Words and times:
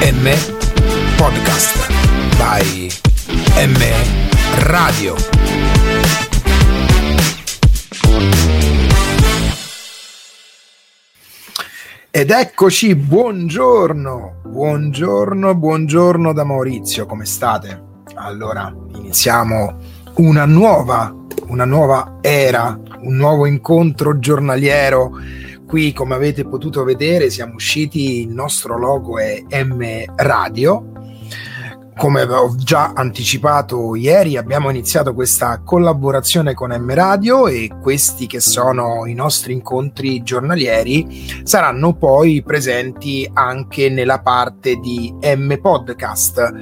M 0.00 0.28
Podcast 1.16 1.90
by 2.36 2.88
M 3.56 3.76
Radio. 4.66 5.16
Ed 12.10 12.30
eccoci, 12.30 12.94
buongiorno, 12.94 14.40
buongiorno, 14.44 15.54
buongiorno 15.56 16.32
da 16.32 16.44
Maurizio, 16.44 17.04
come 17.04 17.24
state? 17.24 17.82
Allora, 18.14 18.72
iniziamo 18.94 19.78
una 20.18 20.44
nuova, 20.44 21.12
una 21.48 21.64
nuova 21.64 22.18
era, 22.20 22.78
un 23.00 23.16
nuovo 23.16 23.46
incontro 23.46 24.20
giornaliero 24.20 25.10
qui 25.68 25.92
come 25.92 26.14
avete 26.14 26.46
potuto 26.46 26.82
vedere 26.82 27.28
siamo 27.28 27.56
usciti 27.56 28.22
il 28.22 28.30
nostro 28.30 28.78
logo 28.78 29.18
è 29.18 29.44
M 29.50 30.02
Radio 30.16 31.07
come 31.98 32.22
ho 32.22 32.54
già 32.54 32.92
anticipato 32.94 33.96
ieri 33.96 34.36
abbiamo 34.36 34.70
iniziato 34.70 35.12
questa 35.14 35.62
collaborazione 35.64 36.54
con 36.54 36.70
M 36.70 36.94
Radio 36.94 37.48
e 37.48 37.72
questi 37.82 38.28
che 38.28 38.38
sono 38.38 39.04
i 39.04 39.14
nostri 39.14 39.52
incontri 39.52 40.22
giornalieri 40.22 41.42
saranno 41.42 41.94
poi 41.94 42.40
presenti 42.44 43.28
anche 43.32 43.90
nella 43.90 44.20
parte 44.20 44.76
di 44.76 45.12
M 45.20 45.56
Podcast 45.60 46.52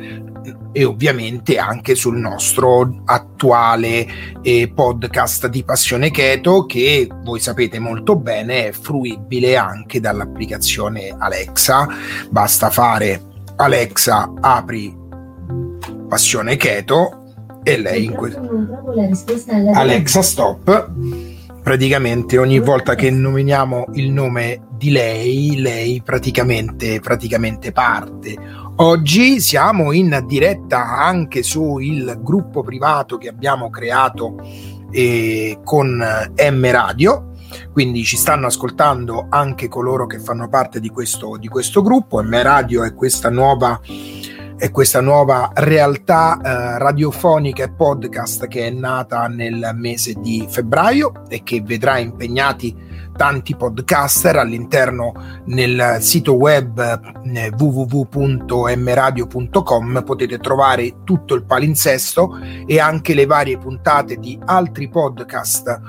e 0.73 0.84
ovviamente 0.84 1.59
anche 1.59 1.95
sul 1.95 2.17
nostro 2.17 3.03
attuale 3.05 4.06
eh, 4.41 4.73
podcast 4.75 5.48
di 5.48 5.65
Passione 5.65 6.11
Keto 6.11 6.65
che 6.65 7.09
voi 7.25 7.41
sapete 7.41 7.78
molto 7.78 8.17
bene 8.17 8.69
è 8.69 8.73
fruibile 8.73 9.56
anche 9.56 10.00
dall'applicazione 10.00 11.15
Alexa. 11.19 11.87
Basta 12.31 12.71
fare 12.71 13.23
Alexa 13.56 14.33
apri 14.41 15.05
Passione 16.07 16.57
Keto 16.57 17.35
e 17.62 17.79
lei 17.79 18.05
in 18.05 18.15
que- 18.15 18.39
Alexa 19.73 20.23
stop 20.23 20.91
praticamente 21.67 22.39
ogni 22.39 22.61
volta 22.61 22.95
che 22.95 23.11
nominiamo 23.11 23.87
il 23.95 24.12
nome 24.12 24.69
di 24.77 24.93
lei, 24.93 25.61
lei 25.61 26.01
praticamente, 26.01 27.01
praticamente 27.01 27.73
parte. 27.73 28.37
Oggi 28.77 29.41
siamo 29.41 29.91
in 29.91 30.23
diretta 30.29 30.97
anche 30.97 31.43
sul 31.43 32.21
gruppo 32.23 32.62
privato 32.62 33.19
che 33.19 33.27
abbiamo 33.27 33.69
creato 33.69 34.37
eh, 34.93 35.59
con 35.65 35.97
M 35.99 36.71
Radio, 36.71 37.33
quindi 37.73 38.05
ci 38.05 38.17
stanno 38.17 38.47
ascoltando 38.47 39.27
anche 39.29 39.67
coloro 39.67 40.07
che 40.07 40.21
fanno 40.21 40.49
parte 40.49 40.78
di 40.78 40.91
questo, 40.91 41.37
di 41.37 41.49
questo 41.49 41.83
gruppo. 41.83 42.22
M 42.22 42.43
Radio 42.43 42.84
è 42.84 42.95
questa 42.95 43.28
nuova 43.28 43.81
è 44.56 44.71
questa 44.71 45.00
nuova 45.00 45.50
realtà 45.55 46.41
eh, 46.41 46.78
radiofonica 46.78 47.65
e 47.65 47.71
podcast 47.71 48.47
che 48.47 48.67
è 48.67 48.71
nata 48.71 49.27
nel 49.27 49.72
mese 49.75 50.15
di 50.15 50.47
febbraio 50.49 51.25
e 51.28 51.43
che 51.43 51.61
vedrà 51.61 51.99
impegnati 51.99 52.84
tanti 53.16 53.56
podcaster 53.56 54.37
all'interno 54.37 55.12
nel 55.47 55.97
sito 56.00 56.34
web 56.34 56.78
eh, 56.78 57.53
www.mradio.com 57.56 60.03
potete 60.05 60.39
trovare 60.39 60.97
tutto 61.05 61.34
il 61.34 61.45
palinsesto 61.45 62.39
e 62.66 62.78
anche 62.78 63.15
le 63.15 63.25
varie 63.27 63.59
puntate 63.59 64.16
di 64.16 64.39
altri 64.45 64.89
podcast 64.89 65.81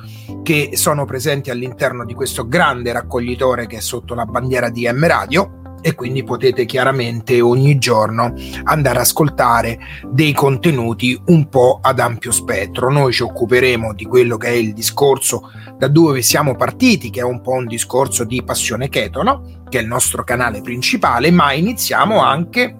che 0.43 0.71
sono 0.73 1.05
presenti 1.05 1.49
all'interno 1.49 2.03
di 2.05 2.13
questo 2.13 2.47
grande 2.47 2.91
raccoglitore 2.91 3.65
che 3.67 3.77
è 3.77 3.81
sotto 3.81 4.13
la 4.13 4.25
bandiera 4.25 4.69
di 4.69 4.89
M 4.91 5.05
Radio 5.05 5.66
e 5.87 5.95
quindi 5.95 6.25
potete 6.25 6.65
chiaramente 6.65 7.39
ogni 7.39 7.77
giorno 7.77 8.33
andare 8.63 8.97
ad 8.97 9.03
ascoltare 9.03 9.79
dei 10.05 10.33
contenuti 10.33 11.17
un 11.27 11.47
po' 11.47 11.79
ad 11.81 11.99
ampio 11.99 12.33
spettro. 12.33 12.91
Noi 12.91 13.13
ci 13.13 13.23
occuperemo 13.23 13.93
di 13.93 14.03
quello 14.03 14.35
che 14.35 14.47
è 14.47 14.51
il 14.51 14.73
discorso 14.73 15.49
da 15.77 15.87
dove 15.87 16.21
siamo 16.23 16.55
partiti, 16.55 17.09
che 17.09 17.21
è 17.21 17.23
un 17.23 17.39
po' 17.39 17.51
un 17.51 17.67
discorso 17.67 18.25
di 18.25 18.43
passione 18.43 18.89
keto, 18.89 19.23
no? 19.23 19.61
che 19.69 19.79
è 19.79 19.81
il 19.81 19.87
nostro 19.87 20.25
canale 20.25 20.61
principale, 20.61 21.31
ma 21.31 21.53
iniziamo 21.53 22.19
anche, 22.19 22.75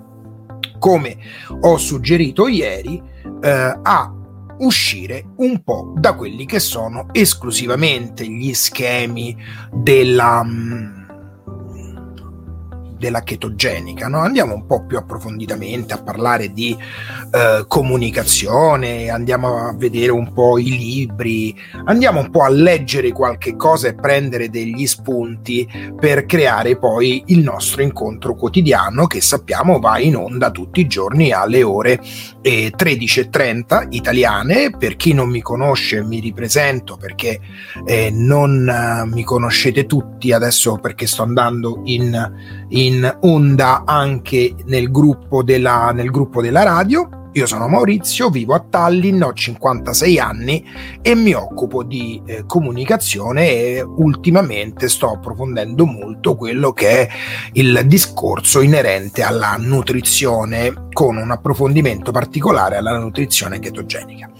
come 0.77 1.17
ho 1.61 1.77
suggerito 1.77 2.49
ieri, 2.49 3.01
eh, 3.41 3.79
a 3.83 4.13
uscire 4.57 5.27
un 5.37 5.63
po' 5.63 5.93
da 5.95 6.13
quelli 6.13 6.45
che 6.45 6.59
sono 6.59 7.07
esclusivamente 7.13 8.27
gli 8.27 8.53
schemi 8.53 9.33
della... 9.71 11.05
Della 12.97 13.21
chetogenica. 13.21 14.07
No? 14.07 14.19
Andiamo 14.19 14.53
un 14.53 14.65
po' 14.65 14.85
più 14.85 14.97
approfonditamente 14.97 15.93
a 15.93 16.01
parlare 16.01 16.51
di 16.51 16.75
eh, 17.31 17.65
comunicazione, 17.67 19.09
andiamo 19.09 19.67
a 19.67 19.73
vedere 19.75 20.11
un 20.11 20.31
po' 20.33 20.57
i 20.57 20.77
libri, 20.77 21.55
andiamo 21.85 22.21
un 22.21 22.29
po' 22.29 22.43
a 22.43 22.49
leggere 22.49 23.11
qualche 23.11 23.55
cosa 23.55 23.87
e 23.87 23.95
prendere 23.95 24.49
degli 24.49 24.85
spunti 24.87 25.67
per 25.99 26.25
creare 26.25 26.77
poi 26.77 27.23
il 27.27 27.39
nostro 27.39 27.81
incontro 27.81 28.35
quotidiano 28.35 29.07
che 29.07 29.21
sappiamo 29.21 29.79
va 29.79 29.99
in 29.99 30.15
onda 30.15 30.51
tutti 30.51 30.79
i 30.79 30.87
giorni 30.87 31.31
alle 31.31 31.63
ore 31.63 31.99
eh, 32.41 32.71
13.30 32.75 33.87
italiane. 33.89 34.71
Per 34.77 34.95
chi 34.95 35.13
non 35.13 35.29
mi 35.29 35.41
conosce 35.41 36.03
mi 36.03 36.19
ripresento 36.19 36.97
perché 36.97 37.39
eh, 37.85 38.09
non 38.11 38.67
uh, 38.67 39.13
mi 39.13 39.23
conoscete 39.23 39.85
tutti 39.85 40.31
adesso 40.31 40.77
perché 40.77 41.07
sto 41.07 41.23
andando 41.23 41.81
in, 41.85 42.33
in 42.69 42.86
in 42.87 43.17
onda 43.21 43.83
anche 43.85 44.55
nel 44.65 44.89
gruppo 44.89 45.43
della, 45.43 45.91
nel 45.91 46.09
gruppo 46.09 46.41
della 46.41 46.63
radio. 46.63 47.09
Io 47.33 47.45
sono 47.45 47.67
Maurizio, 47.67 48.29
vivo 48.29 48.55
a 48.55 48.65
Tallinn, 48.67 49.21
ho 49.21 49.31
56 49.31 50.17
anni 50.17 50.65
e 51.03 51.13
mi 51.13 51.33
occupo 51.33 51.83
di 51.83 52.19
eh, 52.25 52.45
comunicazione 52.47 53.49
e 53.49 53.81
ultimamente 53.81 54.89
sto 54.89 55.11
approfondendo 55.11 55.85
molto 55.85 56.35
quello 56.35 56.71
che 56.71 57.07
è 57.07 57.09
il 57.53 57.83
discorso 57.85 58.61
inerente 58.61 59.21
alla 59.21 59.55
nutrizione 59.59 60.87
con 60.91 61.17
un 61.17 61.29
approfondimento 61.29 62.11
particolare 62.11 62.77
alla 62.77 62.97
nutrizione 62.97 63.59
chetogenica. 63.59 64.31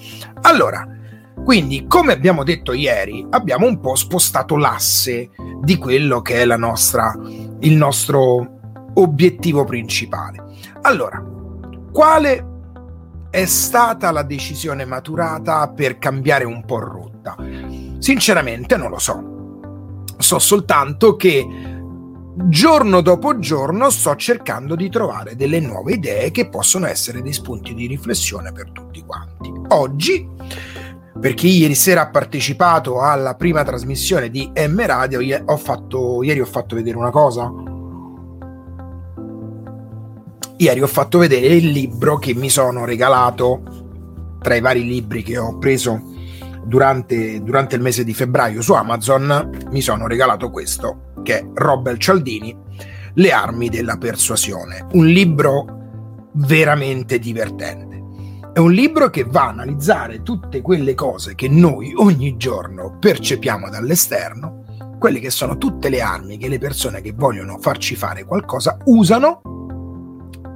Allora, 0.41 0.96
quindi, 1.43 1.85
come 1.87 2.13
abbiamo 2.13 2.43
detto 2.43 2.73
ieri, 2.73 3.25
abbiamo 3.29 3.67
un 3.67 3.79
po' 3.79 3.95
spostato 3.95 4.57
l'asse 4.57 5.29
di 5.61 5.77
quello 5.77 6.21
che 6.21 6.41
è 6.41 6.45
la 6.45 6.57
nostra 6.57 7.15
il 7.59 7.75
nostro 7.75 8.59
obiettivo 8.95 9.63
principale. 9.63 10.43
Allora, 10.81 11.23
quale 11.91 12.45
è 13.29 13.45
stata 13.45 14.11
la 14.11 14.23
decisione 14.23 14.85
maturata 14.85 15.69
per 15.69 15.97
cambiare 15.97 16.43
un 16.43 16.63
po' 16.65 16.79
rotta? 16.79 17.35
Sinceramente 17.99 18.77
non 18.77 18.89
lo 18.89 18.99
so. 18.99 19.35
So 20.17 20.39
soltanto 20.39 21.15
che 21.15 21.47
giorno 22.45 23.01
dopo 23.01 23.39
giorno 23.39 23.89
sto 23.89 24.15
cercando 24.15 24.75
di 24.75 24.89
trovare 24.89 25.35
delle 25.35 25.59
nuove 25.59 25.93
idee 25.93 26.31
che 26.31 26.49
possono 26.49 26.85
essere 26.85 27.21
dei 27.21 27.33
spunti 27.33 27.73
di 27.73 27.87
riflessione 27.87 28.51
per 28.51 28.71
tutti 28.71 29.03
quanti. 29.03 29.51
Oggi 29.69 30.27
per 31.19 31.33
chi 31.33 31.57
ieri 31.57 31.73
sera 31.73 32.01
ha 32.01 32.09
partecipato 32.09 33.01
alla 33.01 33.35
prima 33.35 33.63
trasmissione 33.63 34.29
di 34.29 34.51
M 34.55 34.85
Radio, 34.85 35.19
ho 35.45 35.57
fatto, 35.57 36.21
ieri 36.21 36.39
ho 36.39 36.45
fatto 36.45 36.75
vedere 36.75 36.97
una 36.97 37.09
cosa. 37.09 37.51
Ieri 40.57 40.81
ho 40.81 40.87
fatto 40.87 41.17
vedere 41.17 41.47
il 41.47 41.69
libro 41.69 42.17
che 42.17 42.33
mi 42.33 42.49
sono 42.49 42.85
regalato 42.85 43.61
tra 44.41 44.55
i 44.55 44.61
vari 44.61 44.83
libri 44.83 45.23
che 45.23 45.37
ho 45.37 45.57
preso 45.57 46.01
durante, 46.63 47.41
durante 47.41 47.75
il 47.75 47.81
mese 47.81 48.03
di 48.03 48.13
febbraio 48.13 48.61
su 48.61 48.73
Amazon. 48.73 49.65
Mi 49.71 49.81
sono 49.81 50.07
regalato 50.07 50.49
questo, 50.49 51.13
che 51.23 51.39
è 51.39 51.45
Robert 51.53 51.99
Cialdini, 51.99 52.55
Le 53.13 53.31
armi 53.31 53.69
della 53.69 53.97
persuasione. 53.97 54.85
Un 54.93 55.07
libro 55.07 55.65
veramente 56.33 57.17
divertente 57.17 57.86
è 58.57 58.59
un 58.59 58.71
libro 58.71 59.11
che 59.11 59.23
va 59.23 59.43
a 59.43 59.49
analizzare 59.49 60.23
tutte 60.23 60.61
quelle 60.61 60.95
cose 60.95 61.35
che 61.35 61.47
noi 61.47 61.93
ogni 61.95 62.37
giorno 62.37 62.97
percepiamo 62.97 63.69
dall'esterno, 63.69 64.63
quelle 64.97 65.19
che 65.19 65.29
sono 65.29 65.59
tutte 65.59 65.89
le 65.89 66.01
armi 66.01 66.39
che 66.39 66.47
le 66.47 66.57
persone 66.57 67.01
che 67.01 67.13
vogliono 67.15 67.59
farci 67.59 67.95
fare 67.95 68.23
qualcosa 68.23 68.79
usano 68.85 69.41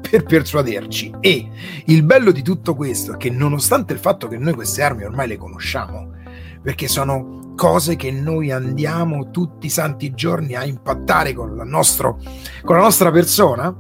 per 0.02 0.24
persuaderci. 0.24 1.14
E 1.20 1.48
il 1.86 2.02
bello 2.02 2.32
di 2.32 2.42
tutto 2.42 2.74
questo 2.74 3.14
è 3.14 3.18
che 3.18 3.30
nonostante 3.30 3.94
il 3.94 4.00
fatto 4.00 4.28
che 4.28 4.40
noi 4.40 4.54
queste 4.54 4.82
armi 4.82 5.04
ormai 5.04 5.28
le 5.28 5.38
conosciamo, 5.38 6.14
perché 6.60 6.88
sono 6.88 7.54
cose 7.56 7.98
che 7.98 8.10
noi 8.10 8.50
andiamo 8.50 9.30
tutti 9.30 9.68
i 9.68 9.70
santi 9.70 10.12
giorni 10.16 10.56
a 10.56 10.66
impattare 10.66 11.34
con 11.34 11.56
la, 11.56 11.66
nostro, 11.66 12.20
con 12.64 12.78
la 12.78 12.82
nostra 12.82 13.12
persona, 13.12 13.72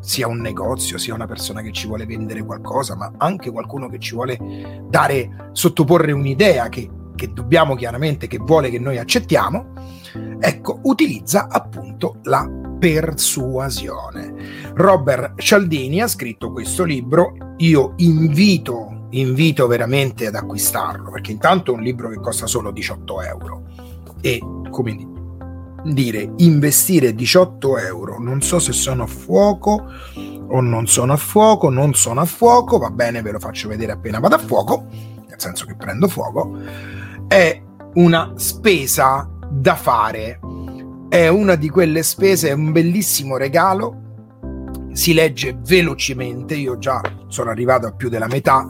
sia 0.00 0.26
un 0.26 0.38
negozio, 0.38 0.98
sia 0.98 1.14
una 1.14 1.26
persona 1.26 1.60
che 1.60 1.72
ci 1.72 1.86
vuole 1.86 2.06
vendere 2.06 2.42
qualcosa, 2.42 2.96
ma 2.96 3.12
anche 3.18 3.50
qualcuno 3.50 3.88
che 3.88 3.98
ci 3.98 4.14
vuole 4.14 4.38
dare, 4.88 5.50
sottoporre 5.52 6.12
un'idea 6.12 6.68
che, 6.68 6.90
che 7.14 7.32
dobbiamo 7.32 7.74
chiaramente, 7.74 8.26
che 8.26 8.38
vuole 8.38 8.70
che 8.70 8.78
noi 8.78 8.98
accettiamo, 8.98 9.72
ecco, 10.38 10.80
utilizza 10.84 11.48
appunto 11.48 12.16
la 12.24 12.48
persuasione. 12.78 14.72
Robert 14.74 15.38
Cialdini 15.40 16.00
ha 16.00 16.08
scritto 16.08 16.50
questo 16.50 16.84
libro, 16.84 17.34
io 17.58 17.92
invito, 17.96 19.06
invito 19.10 19.66
veramente 19.66 20.26
ad 20.26 20.34
acquistarlo, 20.34 21.10
perché 21.10 21.30
intanto 21.30 21.72
è 21.72 21.74
un 21.74 21.82
libro 21.82 22.08
che 22.08 22.16
costa 22.16 22.46
solo 22.46 22.70
18 22.70 23.22
euro 23.22 23.62
e 24.22 24.40
come 24.70 25.19
dire 25.84 26.32
investire 26.38 27.14
18 27.14 27.78
euro, 27.78 28.18
non 28.18 28.42
so 28.42 28.58
se 28.58 28.72
sono 28.72 29.04
a 29.04 29.06
fuoco 29.06 29.86
o 30.48 30.60
non 30.60 30.86
sono 30.86 31.12
a 31.12 31.16
fuoco, 31.16 31.70
non 31.70 31.94
sono 31.94 32.20
a 32.20 32.24
fuoco, 32.24 32.78
va 32.78 32.90
bene, 32.90 33.22
ve 33.22 33.32
lo 33.32 33.38
faccio 33.38 33.68
vedere 33.68 33.92
appena 33.92 34.18
vado 34.18 34.34
a 34.34 34.38
fuoco, 34.38 34.86
nel 35.28 35.38
senso 35.38 35.64
che 35.64 35.76
prendo 35.76 36.08
fuoco, 36.08 36.58
è 37.28 37.62
una 37.94 38.32
spesa 38.36 39.28
da 39.48 39.74
fare. 39.74 40.38
È 41.08 41.26
una 41.26 41.56
di 41.56 41.68
quelle 41.68 42.04
spese, 42.04 42.50
è 42.50 42.52
un 42.52 42.70
bellissimo 42.70 43.36
regalo, 43.36 44.00
si 44.92 45.12
legge 45.12 45.58
velocemente, 45.60 46.54
io 46.54 46.78
già 46.78 47.00
sono 47.26 47.50
arrivato 47.50 47.86
a 47.88 47.92
più 47.92 48.08
della 48.08 48.28
metà 48.28 48.64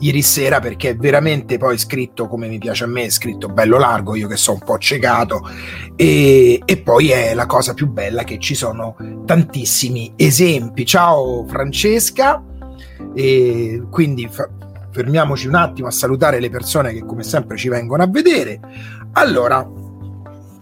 ieri 0.00 0.22
sera 0.22 0.60
perché 0.60 0.90
è 0.90 0.96
veramente 0.96 1.56
poi 1.58 1.78
scritto 1.78 2.26
come 2.26 2.48
mi 2.48 2.58
piace 2.58 2.84
a 2.84 2.86
me, 2.86 3.04
è 3.04 3.10
scritto 3.10 3.48
bello 3.48 3.78
largo, 3.78 4.14
io 4.14 4.28
che 4.28 4.36
sono 4.36 4.58
un 4.60 4.66
po' 4.66 4.78
ciecato 4.78 5.48
e, 5.96 6.60
e 6.64 6.78
poi 6.78 7.10
è 7.10 7.34
la 7.34 7.46
cosa 7.46 7.74
più 7.74 7.88
bella 7.88 8.24
che 8.24 8.38
ci 8.38 8.54
sono 8.54 8.96
tantissimi 9.24 10.12
esempi. 10.16 10.84
Ciao 10.84 11.46
Francesca, 11.46 12.42
e 13.14 13.82
quindi 13.90 14.28
fa, 14.28 14.48
fermiamoci 14.90 15.46
un 15.46 15.54
attimo 15.54 15.88
a 15.88 15.92
salutare 15.92 16.40
le 16.40 16.50
persone 16.50 16.92
che 16.92 17.04
come 17.04 17.22
sempre 17.22 17.56
ci 17.56 17.68
vengono 17.68 18.02
a 18.02 18.08
vedere. 18.08 18.60
Allora, 19.12 19.68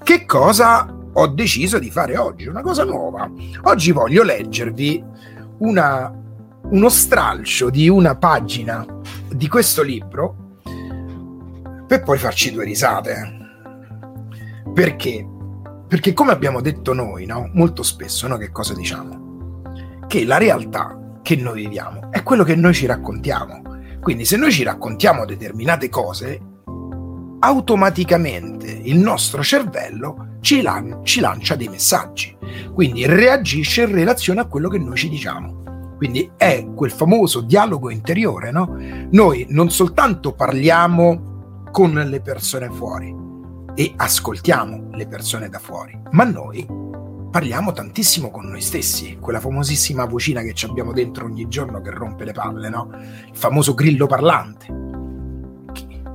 che 0.03 0.25
cosa 0.27 0.95
ho 1.13 1.27
deciso 1.29 1.79
di 1.79 1.91
fare 1.91 2.17
oggi, 2.17 2.47
una 2.47 2.63
cosa 2.63 2.85
nuova. 2.85 3.31
Oggi 3.63 3.93
voglio 3.93 4.23
leggervi 4.23 5.05
una, 5.59 6.13
uno 6.71 6.89
stralcio 6.89 7.71
di 7.71 7.89
una 7.89 8.17
pagina 8.17 8.87
di 9.39 9.47
questo 9.47 9.83
libro 9.83 10.57
per 11.87 12.03
poi 12.03 12.19
farci 12.19 12.51
due 12.51 12.65
risate. 12.65 13.37
Perché? 14.75 15.25
Perché 15.87 16.13
come 16.13 16.33
abbiamo 16.33 16.61
detto 16.61 16.93
noi, 16.93 17.25
no? 17.25 17.49
molto 17.55 17.85
spesso, 17.85 18.27
no? 18.27 18.37
che 18.37 18.51
cosa 18.51 18.75
diciamo? 18.75 19.63
Che 20.09 20.25
la 20.25 20.39
realtà 20.39 21.21
che 21.23 21.37
noi 21.37 21.63
viviamo 21.63 22.11
è 22.11 22.25
quello 22.25 22.43
che 22.43 22.57
noi 22.57 22.75
ci 22.75 22.87
raccontiamo. 22.87 23.63
Quindi 24.01 24.25
se 24.25 24.37
noi 24.37 24.51
ci 24.51 24.65
raccontiamo 24.65 25.25
determinate 25.25 25.89
cose, 25.89 26.41
automaticamente 27.39 28.67
il 28.67 28.99
nostro 28.99 29.45
cervello 29.45 30.39
ci, 30.41 30.63
lan- 30.63 31.05
ci 31.05 31.21
lancia 31.21 31.55
dei 31.55 31.69
messaggi, 31.69 32.37
quindi 32.75 33.07
reagisce 33.07 33.83
in 33.83 33.93
relazione 33.93 34.41
a 34.41 34.47
quello 34.47 34.69
che 34.69 34.79
noi 34.79 34.97
ci 34.97 35.09
diciamo. 35.09 35.63
Quindi 35.99 36.31
è 36.37 36.65
quel 36.77 36.93
famoso 36.93 37.41
dialogo 37.41 37.91
interiore, 37.91 38.53
no? 38.53 38.77
Noi 39.11 39.47
non 39.51 39.69
soltanto 39.69 40.33
parliamo 40.33 41.67
con 41.73 41.93
le 41.93 42.21
persone 42.21 42.71
fuori 42.71 43.13
e 43.75 43.93
ascoltiamo 43.97 44.91
le 44.93 45.09
persone 45.09 45.49
da 45.49 45.59
fuori, 45.59 46.01
ma 46.13 46.23
noi 46.23 46.65
parliamo 47.31 47.73
tantissimo 47.73 48.31
con 48.31 48.47
noi 48.47 48.61
stessi, 48.61 49.19
quella 49.21 49.41
famosissima 49.41 50.05
vocina 50.05 50.41
che 50.43 50.55
abbiamo 50.67 50.93
dentro 50.93 51.27
ogni 51.27 51.49
giorno 51.49 51.81
che 51.81 51.91
rompe 51.91 52.25
le 52.25 52.33
palle, 52.33 52.69
no? 52.69 52.91
Il 52.95 53.37
famoso 53.37 53.75
grillo 53.75 54.07
parlante. 54.07 54.67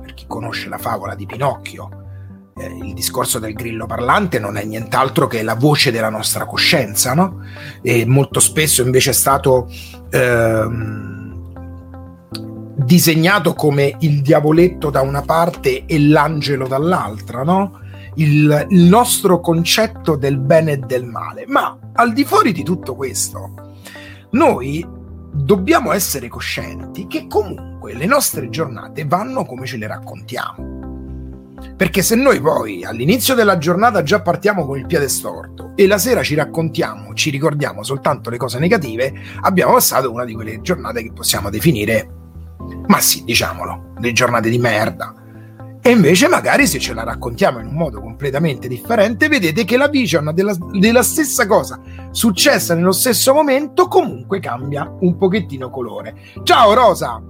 Per 0.00 0.14
chi 0.14 0.24
conosce 0.26 0.70
la 0.70 0.78
favola 0.78 1.14
di 1.14 1.26
Pinocchio, 1.26 2.03
eh, 2.56 2.66
il 2.66 2.94
discorso 2.94 3.38
del 3.38 3.52
grillo 3.52 3.86
parlante 3.86 4.38
non 4.38 4.56
è 4.56 4.64
nient'altro 4.64 5.26
che 5.26 5.42
la 5.42 5.54
voce 5.56 5.90
della 5.90 6.08
nostra 6.08 6.46
coscienza, 6.46 7.14
no? 7.14 7.40
E 7.82 8.06
molto 8.06 8.38
spesso 8.38 8.82
invece 8.82 9.10
è 9.10 9.14
stato 9.14 9.68
ehm, 10.10 11.52
disegnato 12.76 13.54
come 13.54 13.96
il 14.00 14.22
diavoletto 14.22 14.90
da 14.90 15.00
una 15.00 15.22
parte 15.22 15.84
e 15.86 15.98
l'angelo 15.98 16.68
dall'altra, 16.68 17.42
no? 17.42 17.80
Il, 18.16 18.66
il 18.70 18.82
nostro 18.82 19.40
concetto 19.40 20.14
del 20.14 20.38
bene 20.38 20.72
e 20.72 20.78
del 20.78 21.04
male. 21.04 21.46
Ma 21.48 21.76
al 21.94 22.12
di 22.12 22.24
fuori 22.24 22.52
di 22.52 22.62
tutto 22.62 22.94
questo, 22.94 23.54
noi 24.30 24.86
dobbiamo 25.32 25.90
essere 25.90 26.28
coscienti 26.28 27.08
che 27.08 27.26
comunque 27.26 27.94
le 27.94 28.06
nostre 28.06 28.48
giornate 28.48 29.04
vanno 29.04 29.44
come 29.44 29.66
ce 29.66 29.76
le 29.76 29.88
raccontiamo 29.88 30.83
perché 31.76 32.02
se 32.02 32.14
noi 32.14 32.40
poi 32.40 32.84
all'inizio 32.84 33.34
della 33.34 33.58
giornata 33.58 34.02
già 34.02 34.20
partiamo 34.20 34.64
con 34.66 34.78
il 34.78 34.86
piede 34.86 35.08
storto 35.08 35.72
e 35.74 35.86
la 35.86 35.98
sera 35.98 36.22
ci 36.22 36.34
raccontiamo, 36.34 37.14
ci 37.14 37.30
ricordiamo 37.30 37.82
soltanto 37.82 38.30
le 38.30 38.36
cose 38.36 38.58
negative, 38.58 39.12
abbiamo 39.40 39.72
passato 39.72 40.10
una 40.10 40.24
di 40.24 40.34
quelle 40.34 40.60
giornate 40.60 41.02
che 41.02 41.12
possiamo 41.12 41.50
definire, 41.50 42.08
ma 42.86 43.00
sì, 43.00 43.24
diciamolo, 43.24 43.94
le 43.98 44.12
giornate 44.12 44.50
di 44.50 44.58
merda. 44.58 45.14
E 45.86 45.90
invece 45.90 46.28
magari 46.28 46.66
se 46.66 46.78
ce 46.78 46.94
la 46.94 47.02
raccontiamo 47.02 47.58
in 47.58 47.66
un 47.66 47.74
modo 47.74 48.00
completamente 48.00 48.68
differente, 48.68 49.28
vedete 49.28 49.64
che 49.64 49.76
la 49.76 49.88
vision 49.88 50.30
della, 50.32 50.56
della 50.72 51.02
stessa 51.02 51.46
cosa 51.46 51.78
successa 52.10 52.74
nello 52.74 52.92
stesso 52.92 53.34
momento 53.34 53.86
comunque 53.86 54.40
cambia 54.40 54.90
un 55.00 55.18
pochettino 55.18 55.68
colore. 55.68 56.14
Ciao 56.42 56.72
Rosa! 56.72 57.22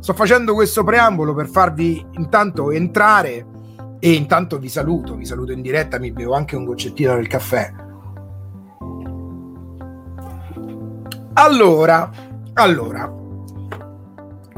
Sto 0.00 0.14
facendo 0.14 0.54
questo 0.54 0.82
preambolo 0.82 1.32
per 1.32 1.48
farvi 1.48 2.04
intanto 2.14 2.72
entrare 2.72 3.46
e 4.04 4.14
intanto 4.14 4.58
vi 4.58 4.68
saluto, 4.68 5.14
vi 5.14 5.24
saluto 5.24 5.52
in 5.52 5.62
diretta, 5.62 6.00
mi 6.00 6.10
bevo 6.10 6.34
anche 6.34 6.56
un 6.56 6.64
goccettino 6.64 7.14
del 7.14 7.28
caffè. 7.28 7.72
Allora, 11.34 12.10
allora, 12.54 13.14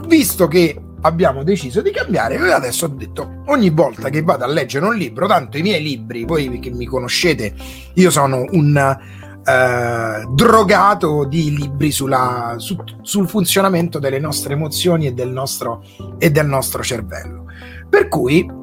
visto 0.07 0.49
che 0.49 0.81
abbiamo 1.03 1.43
deciso 1.43 1.83
di 1.83 1.91
cambiare, 1.91 2.37
io 2.37 2.55
adesso 2.55 2.87
ho 2.87 2.89
detto 2.89 3.43
ogni 3.49 3.69
volta 3.69 4.09
che 4.09 4.23
vado 4.23 4.45
a 4.45 4.47
leggere 4.47 4.87
un 4.87 4.95
libro, 4.95 5.27
tanto 5.27 5.59
i 5.59 5.63
miei 5.63 5.83
libri, 5.83 6.25
voi 6.25 6.59
che 6.59 6.71
mi 6.71 6.87
conoscete, 6.87 7.55
io 7.93 8.11
sono 8.11 8.47
un 8.51 8.75
eh, 8.75 10.27
drogato 10.27 11.25
di 11.27 11.55
libri 11.55 11.91
sulla, 11.91 12.55
su, 12.57 12.83
sul 13.03 13.29
funzionamento 13.29 13.99
delle 13.99 14.19
nostre 14.19 14.55
emozioni 14.55 15.07
e 15.07 15.13
del 15.13 15.29
nostro, 15.29 15.85
e 16.17 16.31
del 16.31 16.47
nostro 16.47 16.83
cervello. 16.83 17.45
Per 17.91 18.09
cui 18.09 18.63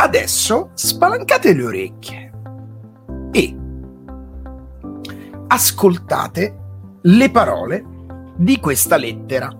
Adesso 0.00 0.70
spalancate 0.74 1.52
le 1.54 1.64
orecchie 1.64 2.32
e 3.32 3.56
ascoltate 5.48 6.58
le 7.02 7.30
parole 7.32 7.84
di 8.36 8.60
questa 8.60 8.96
lettera. 8.96 9.52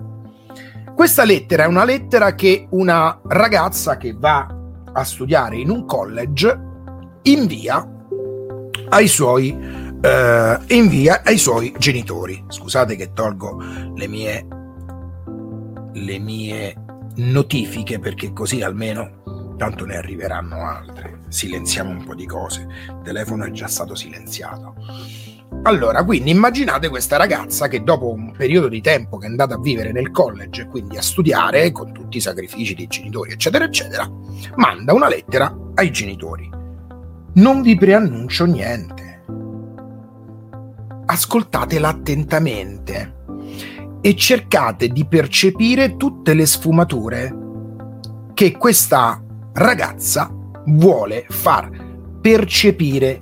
Questa 0.94 1.24
lettera 1.24 1.64
è 1.64 1.66
una 1.66 1.84
lettera 1.84 2.36
che 2.36 2.68
una 2.70 3.20
ragazza 3.24 3.96
che 3.96 4.14
va 4.16 4.46
a 4.92 5.02
studiare 5.02 5.56
in 5.56 5.70
un 5.70 5.84
college 5.84 6.60
invia 7.22 7.84
ai 8.90 9.08
suoi, 9.08 9.50
eh, 10.00 10.58
invia 10.68 11.22
ai 11.24 11.36
suoi 11.36 11.74
genitori. 11.76 12.44
Scusate 12.46 12.94
che 12.94 13.12
tolgo 13.12 13.60
le 13.92 14.06
mie, 14.06 14.46
le 15.94 16.18
mie 16.20 16.76
notifiche 17.16 17.98
perché 17.98 18.32
così 18.32 18.62
almeno 18.62 19.27
tanto 19.58 19.84
ne 19.84 19.96
arriveranno 19.96 20.64
altre. 20.66 21.20
Silenziamo 21.28 21.90
un 21.90 22.04
po' 22.04 22.14
di 22.14 22.24
cose. 22.24 22.66
Il 22.88 23.00
telefono 23.04 23.44
è 23.44 23.50
già 23.50 23.66
stato 23.66 23.94
silenziato. 23.94 24.74
Allora, 25.64 26.04
quindi 26.04 26.30
immaginate 26.30 26.88
questa 26.88 27.16
ragazza 27.16 27.68
che 27.68 27.82
dopo 27.82 28.10
un 28.10 28.32
periodo 28.32 28.68
di 28.68 28.80
tempo 28.80 29.18
che 29.18 29.26
è 29.26 29.28
andata 29.28 29.56
a 29.56 29.60
vivere 29.60 29.92
nel 29.92 30.10
college, 30.10 30.66
quindi 30.66 30.96
a 30.96 31.02
studiare 31.02 31.72
con 31.72 31.92
tutti 31.92 32.18
i 32.18 32.20
sacrifici 32.20 32.74
dei 32.74 32.86
genitori, 32.86 33.32
eccetera, 33.32 33.64
eccetera, 33.64 34.08
manda 34.54 34.94
una 34.94 35.08
lettera 35.08 35.54
ai 35.74 35.90
genitori. 35.90 36.48
Non 37.34 37.60
vi 37.60 37.76
preannuncio 37.76 38.44
niente. 38.46 39.24
Ascoltatela 41.06 41.88
attentamente 41.88 43.16
e 44.00 44.14
cercate 44.14 44.88
di 44.88 45.04
percepire 45.06 45.96
tutte 45.96 46.34
le 46.34 46.46
sfumature 46.46 47.34
che 48.34 48.52
questa 48.52 49.20
ragazza 49.58 50.30
vuole 50.66 51.26
far 51.28 51.70
percepire. 52.20 53.20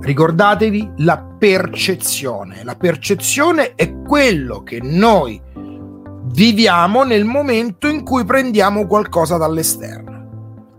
Ricordatevi 0.00 0.92
la 0.98 1.18
percezione. 1.18 2.62
La 2.64 2.74
percezione 2.74 3.74
è 3.74 4.02
quello 4.02 4.62
che 4.62 4.80
noi 4.82 5.40
viviamo 6.26 7.04
nel 7.04 7.24
momento 7.24 7.86
in 7.86 8.02
cui 8.02 8.24
prendiamo 8.24 8.86
qualcosa 8.86 9.36
dall'esterno. 9.36 10.12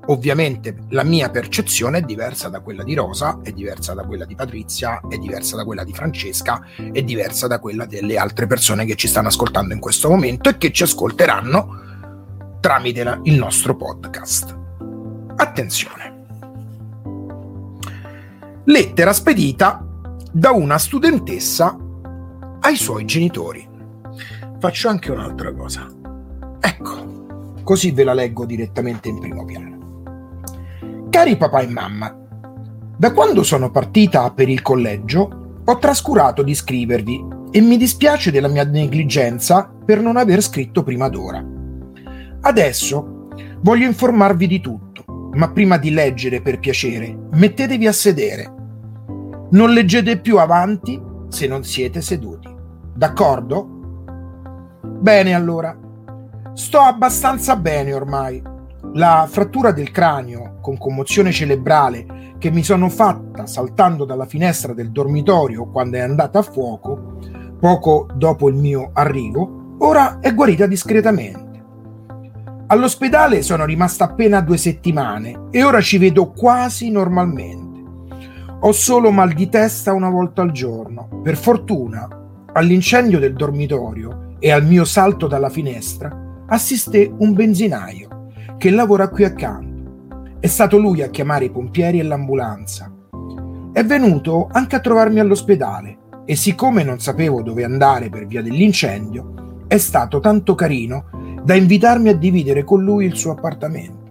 Ovviamente 0.07 0.75
la 0.89 1.03
mia 1.03 1.29
percezione 1.31 1.99
è 1.99 2.01
diversa 2.01 2.49
da 2.49 2.59
quella 2.59 2.83
di 2.83 2.93
Rosa, 2.93 3.39
è 3.41 3.51
diversa 3.51 3.95
da 3.95 4.03
quella 4.03 4.25
di 4.25 4.35
Patrizia, 4.35 5.01
è 5.09 5.17
diversa 5.17 5.55
da 5.55 5.63
quella 5.63 5.83
di 5.83 5.93
Francesca, 5.93 6.61
è 6.91 7.01
diversa 7.01 7.47
da 7.47 7.59
quella 7.59 7.85
delle 7.85 8.17
altre 8.17 8.45
persone 8.45 8.85
che 8.85 8.95
ci 8.95 9.07
stanno 9.07 9.29
ascoltando 9.29 9.73
in 9.73 9.79
questo 9.79 10.09
momento 10.09 10.49
e 10.49 10.57
che 10.57 10.71
ci 10.71 10.83
ascolteranno 10.83 11.83
tramite 12.59 13.19
il 13.23 13.33
nostro 13.33 13.75
podcast. 13.75 14.64
Attenzione. 15.35 16.13
Lettera 18.63 19.13
spedita 19.13 19.85
da 20.31 20.51
una 20.51 20.77
studentessa 20.77 21.77
ai 22.61 22.75
suoi 22.75 23.05
genitori. 23.05 23.67
Faccio 24.59 24.89
anche 24.89 25.11
un'altra 25.11 25.53
cosa. 25.53 25.87
Ecco, 26.59 27.59
così 27.63 27.91
ve 27.91 28.03
la 28.03 28.13
leggo 28.13 28.45
direttamente 28.45 29.09
in 29.09 29.19
primo 29.19 29.45
piano. 29.45 29.73
Cari 31.09 31.37
papà 31.37 31.59
e 31.59 31.67
mamma, 31.67 32.15
da 32.97 33.11
quando 33.11 33.43
sono 33.43 33.71
partita 33.71 34.31
per 34.31 34.47
il 34.47 34.61
collegio 34.61 35.59
ho 35.65 35.77
trascurato 35.79 36.43
di 36.43 36.55
scrivervi 36.55 37.25
e 37.51 37.59
mi 37.59 37.75
dispiace 37.75 38.31
della 38.31 38.47
mia 38.47 38.63
negligenza 38.63 39.69
per 39.85 39.99
non 39.99 40.15
aver 40.15 40.41
scritto 40.41 40.81
prima 40.81 41.09
d'ora. 41.09 41.43
Adesso 42.41 43.27
voglio 43.59 43.85
informarvi 43.85 44.47
di 44.47 44.61
tutto, 44.61 44.94
ma 45.35 45.49
prima 45.51 45.77
di 45.77 45.91
leggere 45.91 46.41
per 46.41 46.59
piacere, 46.59 47.15
mettetevi 47.31 47.87
a 47.87 47.91
sedere. 47.91 48.53
Non 49.51 49.71
leggete 49.71 50.19
più 50.19 50.37
avanti 50.37 51.01
se 51.29 51.47
non 51.47 51.63
siete 51.63 52.01
seduti. 52.01 52.53
D'accordo? 52.93 53.67
Bene 54.81 55.33
allora. 55.33 55.77
Sto 56.53 56.79
abbastanza 56.79 57.55
bene 57.57 57.93
ormai. 57.93 58.41
La 58.93 59.27
frattura 59.29 59.71
del 59.71 59.91
cranio 59.91 60.57
con 60.61 60.77
commozione 60.77 61.31
cerebrale 61.31 62.33
che 62.37 62.49
mi 62.49 62.63
sono 62.63 62.89
fatta 62.89 63.45
saltando 63.45 64.05
dalla 64.05 64.25
finestra 64.25 64.73
del 64.73 64.91
dormitorio 64.91 65.69
quando 65.69 65.97
è 65.97 66.01
andata 66.01 66.39
a 66.39 66.43
fuoco, 66.43 67.17
poco 67.59 68.07
dopo 68.13 68.47
il 68.47 68.55
mio 68.55 68.91
arrivo, 68.93 69.75
ora 69.79 70.19
è 70.19 70.33
guarita 70.33 70.65
discretamente. 70.65 71.44
All'ospedale 72.67 73.43
sono 73.43 73.63
rimasta 73.63 74.05
appena 74.05 74.41
due 74.41 74.57
settimane 74.57 75.49
e 75.51 75.63
ora 75.63 75.81
ci 75.81 75.99
vedo 75.99 76.31
quasi 76.31 76.89
normalmente. 76.89 77.83
Ho 78.61 78.71
solo 78.71 79.11
mal 79.11 79.33
di 79.33 79.49
testa 79.49 79.93
una 79.93 80.09
volta 80.09 80.41
al 80.41 80.51
giorno. 80.51 81.21
Per 81.21 81.37
fortuna, 81.37 82.07
all'incendio 82.53 83.19
del 83.19 83.35
dormitorio 83.35 84.35
e 84.39 84.51
al 84.51 84.65
mio 84.65 84.83
salto 84.83 85.27
dalla 85.27 85.49
finestra 85.49 86.43
assiste 86.47 87.13
un 87.15 87.33
benzinaio 87.33 88.29
che 88.57 88.71
lavora 88.71 89.09
qui 89.09 89.25
accanto 89.25 89.73
è 90.39 90.47
stato 90.47 90.77
lui 90.77 91.01
a 91.01 91.09
chiamare 91.09 91.45
i 91.45 91.51
pompieri 91.51 91.99
e 91.99 92.03
l'ambulanza. 92.03 92.91
È 93.73 93.83
venuto 93.83 94.47
anche 94.51 94.75
a 94.75 94.79
trovarmi 94.79 95.19
all'ospedale 95.19 95.97
e 96.25 96.35
siccome 96.35 96.83
non 96.83 96.99
sapevo 96.99 97.41
dove 97.41 97.63
andare 97.63 98.09
per 98.09 98.25
via 98.25 98.41
dell'incendio, 98.41 99.63
è 99.67 99.77
stato 99.77 100.19
tanto 100.19 100.53
carino 100.53 101.09
da 101.45 101.53
invitarmi 101.53 102.09
a 102.09 102.15
dividere 102.15 102.63
con 102.63 102.83
lui 102.83 103.05
il 103.05 103.15
suo 103.15 103.33
appartamento. 103.33 104.09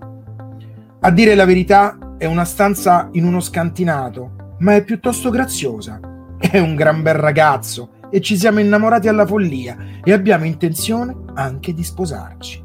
A 1.01 1.11
dire 1.11 1.35
la 1.35 1.45
verità, 1.45 2.15
è 2.17 2.27
una 2.27 2.45
stanza 2.45 3.09
in 3.13 3.25
uno 3.25 3.41
scantinato, 3.41 4.55
ma 4.61 4.77
è 4.77 4.85
piuttosto 4.85 5.31
graziosa. 5.31 5.99
È 6.45 6.59
un 6.59 6.75
gran 6.75 7.03
bel 7.03 7.15
ragazzo 7.15 7.91
e 8.11 8.21
ci 8.21 8.37
siamo 8.37 8.61
innamorati 8.61 9.09
alla 9.09 9.25
follia 9.25 9.77
e 10.05 10.13
abbiamo 10.13 10.45
intenzione 10.45 11.17
anche 11.35 11.73
di 11.73 11.83
sposarci. 11.83 12.63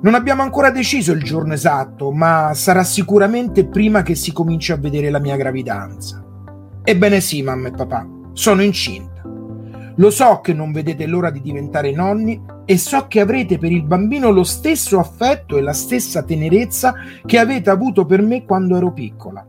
Non 0.00 0.14
abbiamo 0.14 0.42
ancora 0.42 0.70
deciso 0.70 1.12
il 1.12 1.22
giorno 1.22 1.52
esatto, 1.52 2.10
ma 2.10 2.52
sarà 2.54 2.82
sicuramente 2.82 3.66
prima 3.66 4.02
che 4.02 4.14
si 4.14 4.32
cominci 4.32 4.72
a 4.72 4.76
vedere 4.76 5.10
la 5.10 5.18
mia 5.18 5.36
gravidanza. 5.36 6.24
Ebbene 6.82 7.20
sì, 7.20 7.42
mamma 7.42 7.68
e 7.68 7.72
papà, 7.72 8.08
sono 8.32 8.62
incinta. 8.62 9.07
Lo 9.98 10.10
so 10.10 10.40
che 10.40 10.52
non 10.52 10.72
vedete 10.72 11.06
l'ora 11.06 11.30
di 11.30 11.40
diventare 11.40 11.92
nonni 11.92 12.40
e 12.64 12.78
so 12.78 13.06
che 13.06 13.20
avrete 13.20 13.58
per 13.58 13.70
il 13.70 13.84
bambino 13.84 14.30
lo 14.30 14.44
stesso 14.44 14.98
affetto 14.98 15.56
e 15.56 15.60
la 15.60 15.72
stessa 15.72 16.22
tenerezza 16.22 16.94
che 17.24 17.38
avete 17.38 17.70
avuto 17.70 18.04
per 18.04 18.22
me 18.22 18.44
quando 18.44 18.76
ero 18.76 18.92
piccola. 18.92 19.44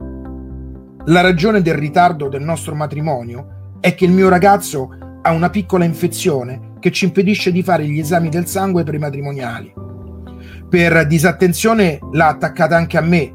La 1.06 1.22
ragione 1.22 1.62
del 1.62 1.76
ritardo 1.76 2.30
del 2.30 2.44
nostro 2.44 2.76
matrimonio 2.76 3.78
è 3.80 3.96
che 3.96 4.06
il 4.06 4.12
mio 4.12 4.30
ragazzo 4.30 5.20
ha 5.22 5.32
una 5.32 5.50
piccola 5.50 5.86
infezione 5.86 6.74
che 6.80 6.92
ci 6.92 7.06
impedisce 7.06 7.52
di 7.52 7.64
fare 7.64 7.86
gli 7.88 8.00
esami 8.00 8.30
del 8.30 8.48
sangue 8.48 8.84
prematrimoniali 8.84 9.88
per 10.70 11.08
disattenzione 11.08 11.98
l'ha 12.12 12.28
attaccata 12.28 12.76
anche 12.78 12.98
a 12.98 13.02
me. 13.02 13.34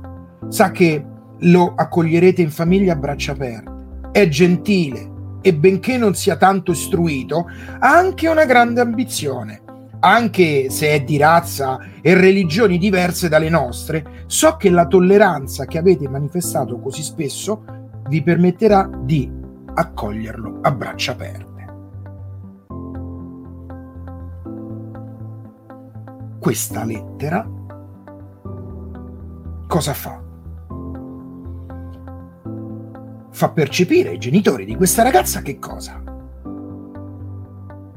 Sa 0.49 0.71
che 0.71 1.05
lo 1.41 1.75
accoglierete 1.75 2.41
in 2.41 2.51
famiglia 2.51 2.93
a 2.93 2.97
braccia 2.97 3.33
aperte. 3.33 3.73
È 4.13 4.29
gentile 4.29 5.11
e 5.45 5.55
benché 5.55 5.99
non 5.99 6.15
sia 6.15 6.37
tanto 6.37 6.73
istruito, 6.73 7.45
ha 7.79 7.95
anche 7.95 8.29
una 8.29 8.47
grande 8.47 8.81
ambizione. 8.81 9.61
Anche 10.01 10.71
se 10.71 10.89
è 10.89 11.03
di 11.03 11.19
razza 11.19 11.79
e 12.01 12.15
religioni 12.15 12.79
diverse 12.79 13.29
dalle 13.29 13.51
nostre, 13.51 14.25
so 14.27 14.57
che 14.57 14.71
la 14.71 14.87
tolleranza 14.87 15.67
che 15.67 15.77
avete 15.77 16.09
manifestato 16.09 16.79
così 16.81 17.03
spesso 17.03 17.65
vi 18.09 18.23
permetterà 18.23 18.89
di 19.03 19.31
accoglierlo 19.75 20.61
a 20.63 20.71
braccia 20.73 21.13
aperte. 21.13 21.55
questa 26.45 26.85
lettera 26.85 27.49
cosa 29.67 29.95
fa? 29.95 30.24
Fa 33.35 33.51
percepire 33.51 34.11
ai 34.11 34.19
genitori 34.19 34.65
di 34.65 34.77
questa 34.77 35.03
ragazza 35.03 35.43
che 35.43 35.59
cosa? 35.59 36.01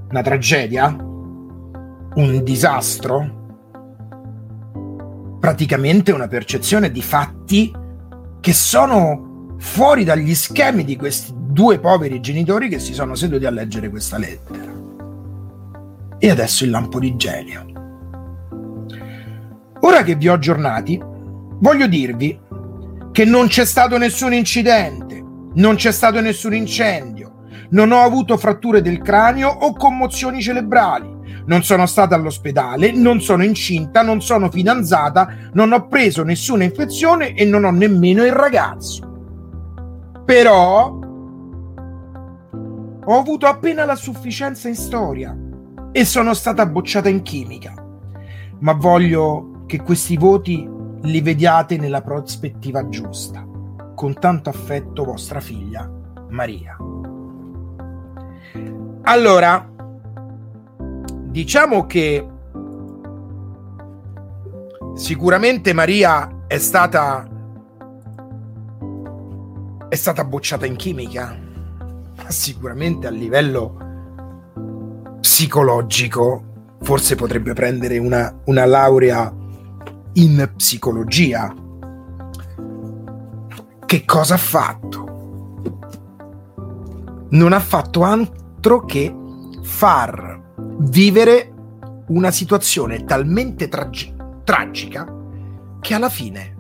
Una 0.10 0.22
tragedia? 0.24 0.88
Un 0.88 2.42
disastro? 2.44 3.36
Praticamente 5.40 6.12
una 6.12 6.28
percezione 6.28 6.90
di 6.90 7.04
fatti 7.04 7.72
che 8.40 8.54
sono 8.54 9.56
fuori 9.60 10.04
dagli 10.04 10.34
schemi 10.34 10.84
di 10.84 10.96
questi 10.96 11.32
due 11.36 11.78
poveri 11.78 12.20
genitori 12.20 12.68
che 12.68 12.80
si 12.80 12.96
sono 12.96 13.14
seduti 13.14 13.46
a 13.46 13.52
leggere 13.52 13.92
questa 13.92 14.18
lettera. 14.18 14.74
E 16.18 16.30
adesso 16.32 16.64
il 16.64 16.72
lampo 16.72 16.98
di 16.98 17.16
genio. 17.16 17.66
Ora 19.82 20.02
che 20.02 20.16
vi 20.16 20.30
ho 20.30 20.34
aggiornati, 20.34 21.00
voglio 21.00 21.86
dirvi 21.86 22.40
che 23.12 23.24
non 23.24 23.46
c'è 23.48 23.66
stato 23.66 24.00
nessun 24.00 24.34
incidente, 24.34 25.17
non 25.56 25.76
c'è 25.76 25.92
stato 25.92 26.20
nessun 26.22 26.54
incendio, 26.54 27.44
non 27.70 27.92
ho 27.92 28.02
avuto 28.02 28.38
fratture 28.38 28.82
del 28.82 29.02
cranio 29.02 29.50
o 29.50 29.74
commozioni 29.74 30.42
cerebrali, 30.42 31.16
non 31.46 31.64
sono 31.64 31.86
stata 31.86 32.16
all'ospedale, 32.16 32.92
non 32.92 33.22
sono 33.22 33.44
incinta, 33.44 34.02
non 34.02 34.22
sono 34.22 34.50
fidanzata, 34.50 35.50
non 35.54 35.72
ho 35.72 35.88
preso 35.88 36.24
nessuna 36.24 36.64
infezione 36.64 37.34
e 37.34 37.46
non 37.46 37.64
ho 37.64 37.72
nemmeno 37.72 38.26
il 38.26 38.34
ragazzo. 38.34 39.06
Però 40.26 41.00
ho 43.10 43.18
avuto 43.18 43.46
appena 43.46 43.86
la 43.86 43.96
sufficienza 43.96 44.68
in 44.68 44.76
storia 44.76 45.36
e 45.94 46.04
sono 46.04 46.34
stata 46.34 46.66
bocciata 46.66 47.08
in 47.08 47.22
chimica. 47.22 47.74
Ma 48.60 48.74
voglio 48.74 49.64
che 49.66 49.82
questi 49.82 50.18
voti 50.18 50.70
li 51.04 51.22
vediate 51.22 51.78
nella 51.78 52.02
prospettiva 52.02 52.90
giusta. 52.90 53.47
Con 53.98 54.14
tanto 54.14 54.52
affetto 54.52 55.04
vostra 55.04 55.40
figlia 55.40 55.90
Maria. 56.30 56.78
Allora, 59.02 59.68
diciamo 61.24 61.88
che 61.88 62.28
sicuramente 64.94 65.74
Maria 65.74 66.44
è 66.46 66.60
stata 66.60 67.28
è 69.90 69.96
stata 69.96 70.24
bocciata 70.26 70.68
in 70.68 70.76
chimica, 70.76 71.36
ma 72.18 72.30
sicuramente 72.30 73.08
a 73.08 73.10
livello 73.10 73.78
psicologico 75.22 76.76
forse 76.82 77.16
potrebbe 77.16 77.54
prendere 77.54 77.98
una, 77.98 78.32
una 78.44 78.66
laurea 78.66 79.34
in 80.14 80.52
psicologia. 80.56 81.52
Che 83.88 84.04
cosa 84.04 84.34
ha 84.34 84.38
fatto? 84.38 85.62
Non 87.30 87.54
ha 87.54 87.60
fatto 87.62 88.04
altro 88.04 88.84
che 88.84 89.16
far 89.62 90.42
vivere 90.80 91.54
una 92.08 92.30
situazione 92.32 93.06
talmente 93.06 93.70
tragi- 93.70 94.14
tragica 94.44 95.08
che 95.80 95.94
alla 95.94 96.10
fine 96.10 96.56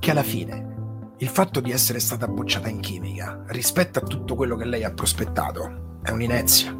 che 0.00 0.10
alla 0.10 0.24
fine 0.24 1.14
il 1.18 1.28
fatto 1.28 1.60
di 1.60 1.70
essere 1.70 2.00
stata 2.00 2.26
bocciata 2.26 2.68
in 2.68 2.80
chimica 2.80 3.44
rispetto 3.50 4.00
a 4.00 4.02
tutto 4.02 4.34
quello 4.34 4.56
che 4.56 4.64
lei 4.64 4.82
ha 4.82 4.90
prospettato 4.90 5.98
è 6.02 6.10
un'inezia. 6.10 6.76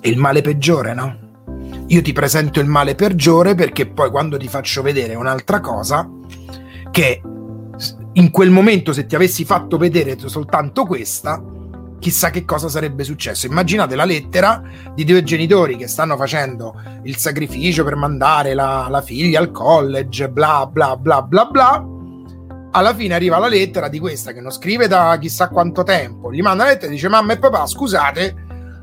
E 0.00 0.08
il 0.08 0.18
male 0.18 0.40
peggiore, 0.40 0.94
no? 0.94 1.28
Io 1.86 2.02
ti 2.02 2.12
presento 2.12 2.58
il 2.58 2.66
male 2.66 2.96
peggiore 2.96 3.54
perché 3.54 3.86
poi 3.86 4.10
quando 4.10 4.36
ti 4.36 4.48
faccio 4.48 4.82
vedere 4.82 5.14
un'altra 5.14 5.60
cosa, 5.60 6.08
che 6.90 7.22
in 8.12 8.30
quel 8.30 8.50
momento 8.50 8.92
se 8.92 9.06
ti 9.06 9.14
avessi 9.14 9.44
fatto 9.44 9.78
vedere 9.78 10.16
soltanto 10.18 10.84
questa, 10.84 11.42
chissà 12.00 12.30
che 12.30 12.44
cosa 12.44 12.68
sarebbe 12.68 13.04
successo. 13.04 13.46
Immaginate 13.46 13.94
la 13.94 14.04
lettera 14.04 14.60
di 14.94 15.04
due 15.04 15.22
genitori 15.22 15.76
che 15.76 15.86
stanno 15.86 16.16
facendo 16.16 16.74
il 17.04 17.16
sacrificio 17.16 17.84
per 17.84 17.94
mandare 17.94 18.54
la, 18.54 18.88
la 18.90 19.02
figlia 19.02 19.38
al 19.38 19.52
college, 19.52 20.28
bla 20.28 20.66
bla 20.66 20.96
bla 20.96 21.22
bla 21.22 21.44
bla. 21.44 21.86
Alla 22.72 22.94
fine 22.94 23.14
arriva 23.14 23.38
la 23.38 23.48
lettera 23.48 23.88
di 23.88 23.98
questa 23.98 24.32
che 24.32 24.40
non 24.40 24.50
scrive 24.50 24.88
da 24.88 25.16
chissà 25.20 25.48
quanto 25.48 25.82
tempo. 25.82 26.32
Gli 26.32 26.40
manda 26.40 26.64
la 26.64 26.70
lettera 26.70 26.88
e 26.88 26.94
dice: 26.94 27.08
Mamma 27.08 27.34
e 27.34 27.38
papà, 27.38 27.66
scusate, 27.66 28.34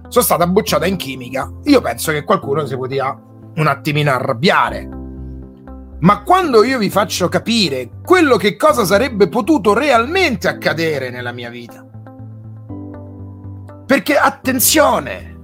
sono 0.08 0.24
stata 0.24 0.48
bocciata 0.48 0.86
in 0.86 0.96
chimica. 0.96 1.52
Io 1.64 1.82
penso 1.82 2.12
che 2.12 2.24
qualcuno 2.24 2.66
si 2.66 2.76
poteva 2.78 3.20
un 3.56 3.68
attimino 3.68 4.12
arrabbiare. 4.12 4.90
Ma 6.00 6.22
quando 6.22 6.64
io 6.64 6.78
vi 6.78 6.92
faccio 6.92 7.28
capire 7.28 7.90
quello 8.04 8.38
che 8.38 8.56
cosa 8.56 8.86
sarebbe 8.86 9.30
potuto 9.30 9.74
realmente 9.74 10.48
accadere 10.48 11.10
nella 11.10 11.32
mia 11.32 11.50
vita, 11.50 11.84
perché 13.86 14.16
attenzione, 14.16 15.40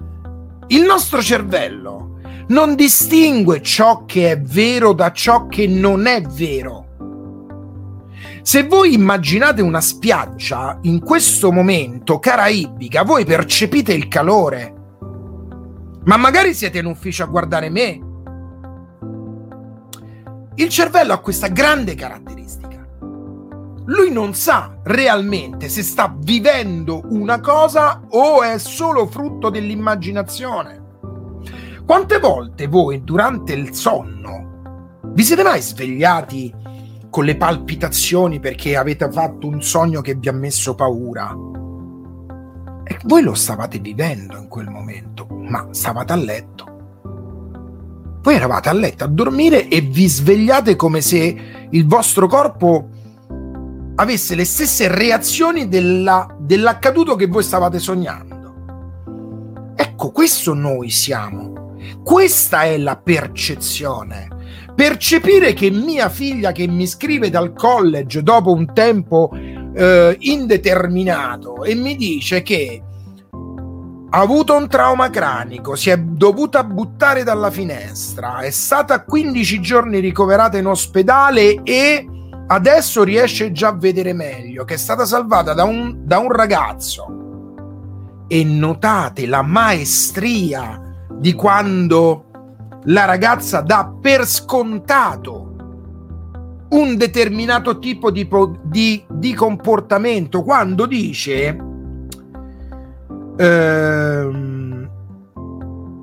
il 0.67 0.83
nostro 0.83 1.21
cervello 1.21 2.19
non 2.49 2.75
distingue 2.75 3.61
ciò 3.61 4.05
che 4.05 4.31
è 4.31 4.39
vero 4.39 4.93
da 4.93 5.11
ciò 5.11 5.47
che 5.47 5.65
non 5.65 6.05
è 6.05 6.21
vero. 6.21 6.81
Se 8.43 8.67
voi 8.67 8.93
immaginate 8.93 9.61
una 9.61 9.81
spiaggia 9.81 10.77
in 10.83 10.99
questo 10.99 11.51
momento 11.51 12.19
caraibica, 12.19 13.03
voi 13.03 13.25
percepite 13.25 13.93
il 13.93 14.07
calore, 14.07 14.73
ma 16.03 16.17
magari 16.17 16.53
siete 16.53 16.79
in 16.79 16.85
ufficio 16.85 17.23
a 17.23 17.27
guardare 17.27 17.69
me. 17.69 18.11
Il 20.55 20.69
cervello 20.69 21.13
ha 21.13 21.19
questa 21.19 21.47
grande 21.47 21.95
caratteristica 21.95 22.43
lui 23.85 24.11
non 24.11 24.33
sa 24.33 24.77
realmente 24.83 25.67
se 25.67 25.83
sta 25.83 26.13
vivendo 26.17 27.01
una 27.09 27.41
cosa 27.41 28.01
o 28.11 28.41
è 28.41 28.57
solo 28.57 29.07
frutto 29.07 29.49
dell'immaginazione. 29.49 30.81
Quante 31.85 32.19
volte 32.19 32.67
voi 32.67 33.03
durante 33.03 33.51
il 33.51 33.73
sonno 33.73 35.01
vi 35.07 35.23
siete 35.23 35.43
mai 35.43 35.61
svegliati 35.61 36.53
con 37.09 37.25
le 37.25 37.35
palpitazioni 37.35 38.39
perché 38.39 38.77
avete 38.77 39.11
fatto 39.11 39.47
un 39.47 39.61
sogno 39.61 39.99
che 39.99 40.15
vi 40.15 40.29
ha 40.29 40.33
messo 40.33 40.75
paura? 40.75 41.35
E 42.85 42.99
voi 43.03 43.21
lo 43.21 43.33
stavate 43.33 43.79
vivendo 43.79 44.37
in 44.37 44.47
quel 44.47 44.69
momento, 44.69 45.27
ma 45.29 45.67
stavate 45.71 46.13
a 46.13 46.15
letto. 46.15 46.72
Voi 48.23 48.35
eravate 48.35 48.69
a 48.69 48.73
letto 48.73 49.03
a 49.03 49.07
dormire 49.07 49.67
e 49.67 49.81
vi 49.81 50.07
svegliate 50.07 50.77
come 50.77 51.01
se 51.01 51.67
il 51.69 51.85
vostro 51.85 52.27
corpo 52.27 52.87
avesse 53.95 54.35
le 54.35 54.45
stesse 54.45 54.87
reazioni 54.87 55.67
della, 55.67 56.33
dell'accaduto 56.39 57.15
che 57.15 57.27
voi 57.27 57.43
stavate 57.43 57.79
sognando. 57.79 59.73
Ecco, 59.75 60.11
questo 60.11 60.53
noi 60.53 60.89
siamo. 60.89 61.75
Questa 62.01 62.63
è 62.63 62.77
la 62.77 62.95
percezione. 62.95 64.29
Percepire 64.73 65.51
che 65.51 65.69
mia 65.69 66.07
figlia 66.07 66.53
che 66.53 66.65
mi 66.65 66.87
scrive 66.87 67.29
dal 67.29 67.51
college 67.51 68.23
dopo 68.23 68.53
un 68.53 68.73
tempo 68.73 69.31
eh, 69.75 70.15
indeterminato 70.17 71.65
e 71.65 71.75
mi 71.75 71.97
dice 71.97 72.41
che 72.41 72.81
ha 74.15 74.19
avuto 74.19 74.55
un 74.55 74.67
trauma 74.67 75.09
cranico, 75.09 75.75
si 75.75 75.89
è 75.89 75.97
dovuta 75.97 76.63
buttare 76.63 77.23
dalla 77.23 77.49
finestra, 77.49 78.41
è 78.41 78.51
stata 78.51 79.03
15 79.03 79.59
giorni 79.59 79.97
ricoverata 79.97 80.59
in 80.59 80.67
ospedale 80.67 81.63
e 81.63 82.07
adesso 82.45 83.01
riesce 83.01 83.51
già 83.51 83.69
a 83.69 83.75
vedere 83.75 84.13
meglio, 84.13 84.65
che 84.65 84.75
è 84.75 84.77
stata 84.77 85.03
salvata 85.05 85.55
da 85.55 85.63
un, 85.63 86.01
da 86.03 86.19
un 86.19 86.31
ragazzo. 86.31 88.25
E 88.27 88.43
notate 88.43 89.25
la 89.25 89.41
maestria 89.41 90.79
di 91.11 91.33
quando 91.33 92.25
la 92.83 93.05
ragazza 93.05 93.61
dà 93.61 93.91
per 93.99 94.27
scontato 94.27 95.55
un 96.69 96.97
determinato 96.97 97.79
tipo 97.79 98.11
di, 98.11 98.29
di, 98.61 99.03
di 99.09 99.33
comportamento 99.33 100.43
quando 100.43 100.85
dice 100.85 101.71
ehm, 103.37 104.89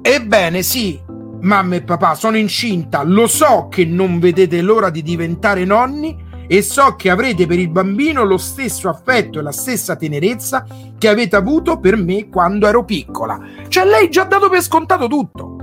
ebbene 0.03 0.63
sì 0.63 1.01
mamma 1.43 1.77
e 1.77 1.83
papà 1.83 2.15
sono 2.15 2.37
incinta 2.37 3.03
lo 3.03 3.27
so 3.27 3.69
che 3.71 3.85
non 3.85 4.19
vedete 4.19 4.61
l'ora 4.61 4.91
di 4.91 5.03
diventare 5.03 5.65
nonni 5.65 6.29
e 6.53 6.63
so 6.63 6.97
che 6.97 7.11
avrete 7.11 7.47
per 7.47 7.61
il 7.61 7.69
bambino 7.69 8.25
lo 8.25 8.37
stesso 8.37 8.89
affetto 8.89 9.39
e 9.39 9.43
la 9.43 9.53
stessa 9.53 9.95
tenerezza 9.95 10.67
che 10.99 11.07
avete 11.07 11.37
avuto 11.37 11.79
per 11.79 11.97
me 11.97 12.29
quando 12.29 12.67
ero 12.67 12.85
piccola. 12.85 13.39
Cioè 13.69 13.85
lei 13.85 14.11
già 14.11 14.25
dato 14.25 14.49
per 14.49 14.61
scontato 14.61 15.07
tutto. 15.07 15.57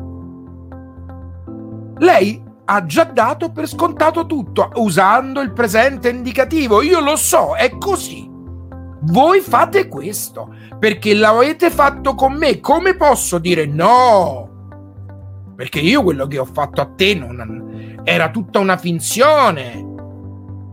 Lei 1.97 2.41
ha 2.63 2.85
già 2.85 3.03
dato 3.03 3.51
per 3.51 3.67
scontato 3.67 4.25
tutto 4.25 4.71
usando 4.75 5.41
il 5.41 5.51
presente 5.51 6.07
indicativo. 6.07 6.81
Io 6.81 7.01
lo 7.01 7.17
so, 7.17 7.55
è 7.57 7.69
così. 7.77 8.36
Voi 9.07 9.41
fate 9.41 9.87
questo 9.87 10.53
perché 10.79 11.13
l'avete 11.13 11.69
fatto 11.69 12.15
con 12.15 12.33
me. 12.33 12.59
Come 12.59 12.95
posso 12.95 13.37
dire 13.37 13.65
no? 13.65 14.49
Perché 15.55 15.79
io 15.79 16.03
quello 16.03 16.27
che 16.27 16.37
ho 16.37 16.45
fatto 16.45 16.81
a 16.81 16.85
te 16.95 17.15
non 17.15 17.99
era 18.03 18.29
tutta 18.29 18.59
una 18.59 18.77
finzione 18.77 19.87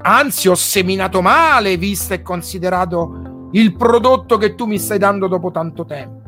Anzi, 0.06 0.48
ho 0.48 0.54
seminato 0.54 1.22
male, 1.22 1.78
visto 1.78 2.12
e 2.12 2.20
considerato 2.20 3.48
il 3.52 3.74
prodotto 3.74 4.36
che 4.36 4.54
tu 4.54 4.66
mi 4.66 4.78
stai 4.78 4.98
dando 4.98 5.28
dopo 5.28 5.50
tanto 5.50 5.86
tempo. 5.86 6.22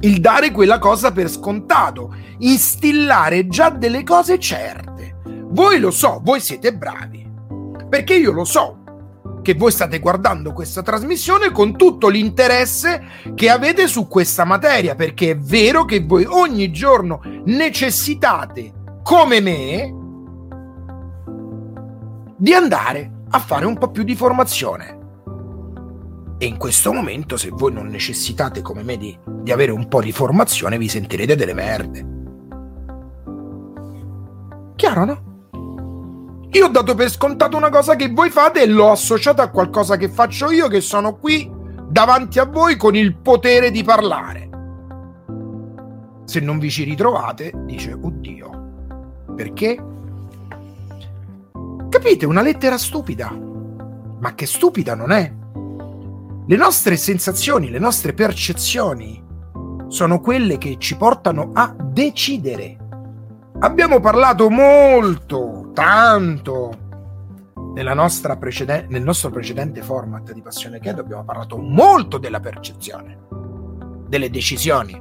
Il 0.00 0.20
dare 0.20 0.50
quella 0.50 0.78
cosa 0.78 1.12
per 1.12 1.30
scontato, 1.30 2.14
instillare 2.40 3.46
già 3.46 3.70
delle 3.70 4.02
cose 4.04 4.38
certe. 4.38 5.16
Voi 5.48 5.80
lo 5.80 5.90
so, 5.90 6.20
voi 6.22 6.40
siete 6.40 6.74
bravi. 6.74 7.26
Perché 7.88 8.16
io 8.16 8.32
lo 8.32 8.44
so 8.44 8.81
che 9.42 9.54
voi 9.54 9.72
state 9.72 9.98
guardando 9.98 10.52
questa 10.52 10.82
trasmissione 10.82 11.50
con 11.50 11.76
tutto 11.76 12.08
l'interesse 12.08 13.02
che 13.34 13.50
avete 13.50 13.86
su 13.86 14.06
questa 14.08 14.44
materia, 14.44 14.94
perché 14.94 15.32
è 15.32 15.36
vero 15.36 15.84
che 15.84 16.00
voi 16.00 16.24
ogni 16.24 16.70
giorno 16.70 17.20
necessitate, 17.44 18.72
come 19.02 19.40
me, 19.40 19.94
di 22.36 22.54
andare 22.54 23.24
a 23.30 23.38
fare 23.38 23.66
un 23.66 23.76
po' 23.76 23.90
più 23.90 24.04
di 24.04 24.14
formazione. 24.14 25.00
E 26.38 26.46
in 26.46 26.56
questo 26.56 26.92
momento, 26.92 27.36
se 27.36 27.50
voi 27.50 27.72
non 27.72 27.86
necessitate 27.86 28.62
come 28.62 28.82
me 28.82 28.96
di, 28.96 29.16
di 29.42 29.52
avere 29.52 29.70
un 29.70 29.86
po' 29.88 30.00
di 30.00 30.10
formazione, 30.10 30.78
vi 30.78 30.88
sentirete 30.88 31.36
delle 31.36 31.54
merde. 31.54 32.06
Chiaro, 34.74 35.04
no? 35.04 35.31
Io 36.54 36.66
ho 36.66 36.68
dato 36.68 36.94
per 36.94 37.10
scontato 37.10 37.56
una 37.56 37.70
cosa 37.70 37.96
che 37.96 38.10
voi 38.10 38.28
fate 38.28 38.60
e 38.60 38.66
l'ho 38.66 38.90
associata 38.90 39.44
a 39.44 39.50
qualcosa 39.50 39.96
che 39.96 40.10
faccio 40.10 40.50
io, 40.50 40.68
che 40.68 40.82
sono 40.82 41.16
qui 41.16 41.50
davanti 41.88 42.38
a 42.38 42.44
voi 42.44 42.76
con 42.76 42.94
il 42.94 43.16
potere 43.16 43.70
di 43.70 43.82
parlare. 43.82 44.50
Se 46.26 46.40
non 46.40 46.58
vi 46.58 46.68
ci 46.68 46.84
ritrovate, 46.84 47.52
dice, 47.64 47.94
oddio, 47.98 48.50
perché? 49.34 49.82
Capite? 51.88 52.26
Una 52.26 52.42
lettera 52.42 52.76
stupida. 52.76 53.30
Ma 54.20 54.34
che 54.34 54.44
stupida 54.44 54.94
non 54.94 55.10
è. 55.10 55.32
Le 56.46 56.56
nostre 56.56 56.96
sensazioni, 56.96 57.70
le 57.70 57.78
nostre 57.78 58.12
percezioni 58.12 59.24
sono 59.88 60.20
quelle 60.20 60.58
che 60.58 60.76
ci 60.78 60.98
portano 60.98 61.50
a 61.54 61.74
decidere. 61.78 62.81
Abbiamo 63.62 64.00
parlato 64.00 64.50
molto, 64.50 65.70
tanto, 65.72 66.76
preceden- 68.36 68.86
nel 68.88 69.02
nostro 69.04 69.30
precedente 69.30 69.82
format 69.82 70.32
di 70.32 70.42
Passione 70.42 70.80
Chiedo 70.80 71.00
abbiamo 71.00 71.22
parlato 71.22 71.56
molto 71.58 72.18
della 72.18 72.40
percezione, 72.40 73.18
delle 74.08 74.30
decisioni. 74.30 75.00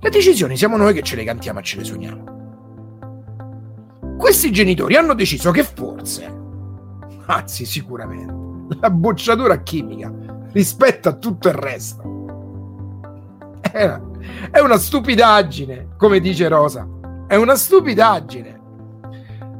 Le 0.00 0.08
decisioni 0.08 0.56
siamo 0.56 0.78
noi 0.78 0.94
che 0.94 1.02
ce 1.02 1.16
le 1.16 1.24
cantiamo 1.24 1.58
e 1.58 1.62
ce 1.62 1.76
le 1.76 1.84
sogniamo. 1.84 2.24
Questi 4.16 4.50
genitori 4.52 4.96
hanno 4.96 5.12
deciso 5.12 5.50
che 5.50 5.62
forse, 5.62 6.34
anzi 7.26 7.66
sicuramente, 7.66 8.76
la 8.80 8.88
bocciatura 8.88 9.60
chimica 9.62 10.10
rispetto 10.52 11.10
a 11.10 11.12
tutto 11.12 11.48
il 11.48 11.54
resto 11.54 12.16
è 14.50 14.60
una 14.60 14.78
stupidaggine, 14.78 15.88
come 15.98 16.20
dice 16.20 16.48
Rosa. 16.48 16.96
È 17.28 17.36
una 17.36 17.54
stupidaggine. 17.56 18.58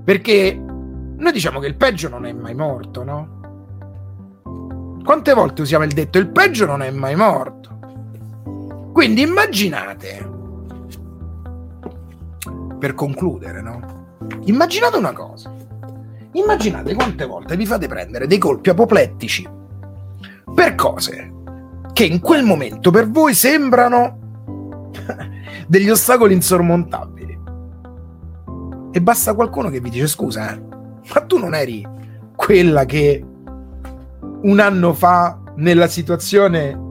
Perché 0.02 0.54
noi 0.56 1.32
diciamo 1.32 1.60
che 1.60 1.66
il 1.66 1.76
peggio 1.76 2.08
non 2.08 2.24
è 2.24 2.32
mai 2.32 2.54
morto, 2.54 3.04
no? 3.04 3.36
Quante 5.04 5.34
volte 5.34 5.62
usiamo 5.62 5.84
il 5.84 5.92
detto 5.92 6.16
il 6.18 6.30
peggio 6.30 6.64
non 6.64 6.82
è 6.82 6.90
mai 6.90 7.14
morto? 7.14 8.90
Quindi 8.92 9.20
immaginate, 9.20 10.30
per 12.78 12.94
concludere, 12.94 13.60
no? 13.60 14.16
Immaginate 14.44 14.96
una 14.96 15.12
cosa. 15.12 15.54
Immaginate 16.32 16.94
quante 16.94 17.26
volte 17.26 17.56
vi 17.56 17.66
fate 17.66 17.86
prendere 17.86 18.26
dei 18.26 18.38
colpi 18.38 18.70
apoplettici 18.70 19.46
per 20.54 20.74
cose 20.74 21.32
che 21.92 22.04
in 22.04 22.20
quel 22.20 22.44
momento 22.44 22.90
per 22.90 23.10
voi 23.10 23.34
sembrano 23.34 24.90
degli 25.68 25.90
ostacoli 25.90 26.32
insormontabili. 26.32 27.17
E 28.90 29.00
basta 29.02 29.34
qualcuno 29.34 29.68
che 29.68 29.80
vi 29.80 29.90
dice 29.90 30.06
scusa, 30.06 30.54
eh, 30.54 30.60
ma 31.14 31.20
tu 31.26 31.38
non 31.38 31.54
eri 31.54 31.86
quella 32.34 32.84
che 32.84 33.24
un 34.42 34.60
anno 34.60 34.94
fa 34.94 35.40
nella 35.56 35.88
situazione 35.88 36.86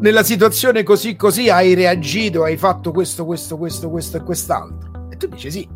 nella 0.00 0.22
situazione 0.22 0.82
così 0.82 1.16
così 1.16 1.48
hai 1.48 1.72
reagito, 1.72 2.42
hai 2.42 2.58
fatto 2.58 2.90
questo, 2.92 3.24
questo, 3.24 3.56
questo, 3.56 3.88
questo 3.88 4.16
e 4.18 4.22
quest'altro. 4.22 5.08
E 5.10 5.16
tu 5.16 5.28
dici 5.28 5.50
sì. 5.50 5.68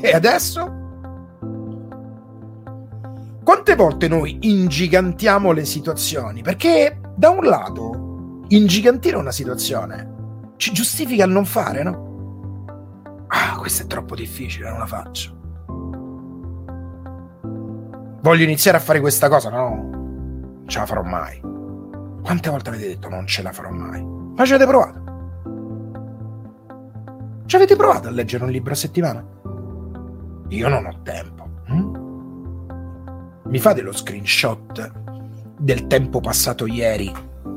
E 0.00 0.12
adesso? 0.12 0.84
Quante 3.44 3.74
volte 3.76 4.08
noi 4.08 4.38
ingigantiamo 4.40 5.52
le 5.52 5.64
situazioni? 5.64 6.42
Perché 6.42 7.00
da 7.14 7.30
un 7.30 7.44
lato, 7.44 8.44
ingigantire 8.48 9.16
una 9.16 9.30
situazione 9.30 10.14
ci 10.56 10.72
giustifica 10.72 11.24
il 11.24 11.30
non 11.30 11.44
fare, 11.44 11.82
no? 11.82 12.05
Questo 13.66 13.82
è 13.82 13.88
troppo 13.88 14.14
difficile, 14.14 14.70
non 14.70 14.78
la 14.78 14.86
faccio. 14.86 15.36
Voglio 18.22 18.44
iniziare 18.44 18.76
a 18.76 18.80
fare 18.80 19.00
questa 19.00 19.28
cosa, 19.28 19.50
no? 19.50 19.68
Non 19.70 20.64
ce 20.68 20.78
la 20.78 20.86
farò 20.86 21.02
mai. 21.02 21.40
Quante 22.22 22.48
volte 22.48 22.68
avete 22.68 22.86
detto 22.86 23.08
non 23.08 23.26
ce 23.26 23.42
la 23.42 23.50
farò 23.50 23.70
mai? 23.70 24.04
Ma 24.04 24.44
ci 24.44 24.52
avete 24.52 24.70
provato? 24.70 25.02
Ci 27.46 27.56
avete 27.56 27.74
provato 27.74 28.06
a 28.06 28.12
leggere 28.12 28.44
un 28.44 28.50
libro 28.50 28.70
a 28.72 28.76
settimana? 28.76 29.26
Io 30.46 30.68
non 30.68 30.86
ho 30.86 31.00
tempo. 31.02 31.48
Hm? 31.66 33.46
Mi 33.46 33.58
fate 33.58 33.80
lo 33.80 33.90
screenshot 33.90 34.92
del 35.58 35.88
tempo 35.88 36.20
passato 36.20 36.66
ieri 36.66 37.12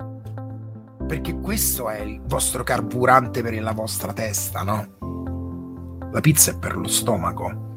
Perché 1.09 1.40
questo 1.40 1.88
è 1.88 2.03
il 2.03 2.21
vostro 2.25 2.62
carburante 2.62 3.42
per 3.42 3.61
la 3.61 3.73
vostra 3.73 4.12
testa, 4.12 4.62
no? 4.62 6.07
La 6.12 6.21
pizza 6.21 6.53
è 6.53 6.57
per 6.57 6.77
lo 6.77 6.87
stomaco 6.87 7.67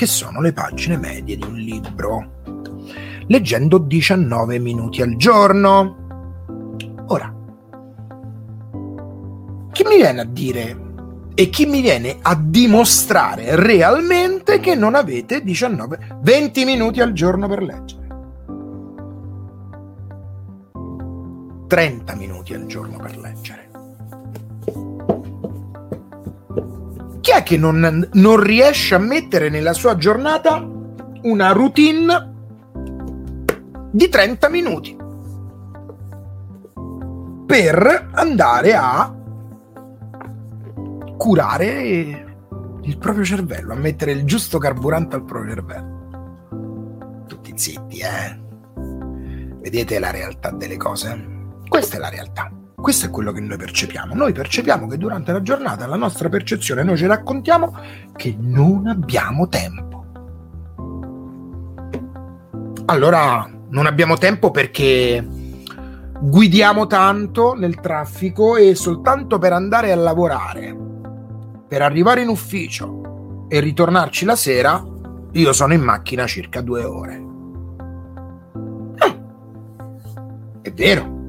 che 0.00 0.06
sono 0.06 0.40
le 0.40 0.54
pagine 0.54 0.96
medie 0.96 1.36
di 1.36 1.44
un 1.44 1.56
libro, 1.56 2.40
leggendo 3.26 3.76
19 3.76 4.58
minuti 4.58 5.02
al 5.02 5.14
giorno. 5.16 6.46
Ora, 7.08 7.30
chi 9.72 9.84
mi 9.84 9.96
viene 9.96 10.20
a 10.22 10.24
dire 10.24 10.88
e 11.34 11.50
chi 11.50 11.66
mi 11.66 11.82
viene 11.82 12.16
a 12.22 12.34
dimostrare 12.34 13.56
realmente 13.56 14.58
che 14.58 14.74
non 14.74 14.94
avete 14.94 15.42
19, 15.42 16.20
20 16.22 16.64
minuti 16.64 17.02
al 17.02 17.12
giorno 17.12 17.46
per 17.46 17.62
leggere. 17.62 18.06
30 21.66 22.14
minuti 22.14 22.54
al 22.54 22.64
giorno 22.64 22.96
per 22.96 23.18
leggere. 23.18 23.69
Chi 27.30 27.36
è 27.36 27.42
che 27.44 27.56
non, 27.56 28.08
non 28.14 28.42
riesce 28.42 28.96
a 28.96 28.98
mettere 28.98 29.50
nella 29.50 29.72
sua 29.72 29.96
giornata 29.96 30.66
una 31.22 31.52
routine 31.52 32.32
di 33.92 34.08
30 34.08 34.48
minuti? 34.48 34.98
per 37.50 38.10
andare 38.12 38.74
a 38.74 39.12
curare 41.16 41.66
il 42.82 42.98
proprio 42.98 43.24
cervello, 43.24 43.72
a 43.74 43.76
mettere 43.76 44.12
il 44.12 44.24
giusto 44.24 44.58
carburante 44.58 45.16
al 45.16 45.24
proprio 45.24 45.54
cervello. 45.54 47.24
Tutti 47.26 47.52
zitti, 47.56 47.98
eh? 47.98 48.40
Vedete 49.60 49.98
la 49.98 50.10
realtà 50.12 50.50
delle 50.50 50.76
cose? 50.76 51.48
Questa 51.68 51.96
è 51.96 51.98
la 51.98 52.08
realtà. 52.08 52.52
Questo 52.80 53.06
è 53.06 53.10
quello 53.10 53.32
che 53.32 53.40
noi 53.40 53.58
percepiamo. 53.58 54.14
Noi 54.14 54.32
percepiamo 54.32 54.86
che 54.86 54.96
durante 54.96 55.32
la 55.32 55.42
giornata, 55.42 55.86
la 55.86 55.96
nostra 55.96 56.28
percezione, 56.28 56.82
noi 56.82 56.96
ci 56.96 57.06
raccontiamo 57.06 57.76
che 58.16 58.34
non 58.38 58.86
abbiamo 58.86 59.48
tempo. 59.48 60.04
Allora, 62.86 63.48
non 63.68 63.86
abbiamo 63.86 64.16
tempo 64.16 64.50
perché 64.50 65.24
guidiamo 66.20 66.86
tanto 66.86 67.54
nel 67.54 67.80
traffico 67.80 68.56
e 68.56 68.74
soltanto 68.74 69.38
per 69.38 69.52
andare 69.52 69.92
a 69.92 69.96
lavorare, 69.96 70.76
per 71.68 71.82
arrivare 71.82 72.22
in 72.22 72.28
ufficio 72.28 73.46
e 73.48 73.60
ritornarci 73.60 74.24
la 74.24 74.36
sera, 74.36 74.84
io 75.32 75.52
sono 75.52 75.72
in 75.74 75.82
macchina 75.82 76.26
circa 76.26 76.60
due 76.60 76.82
ore. 76.82 77.24
È 80.62 80.72
vero. 80.72 81.19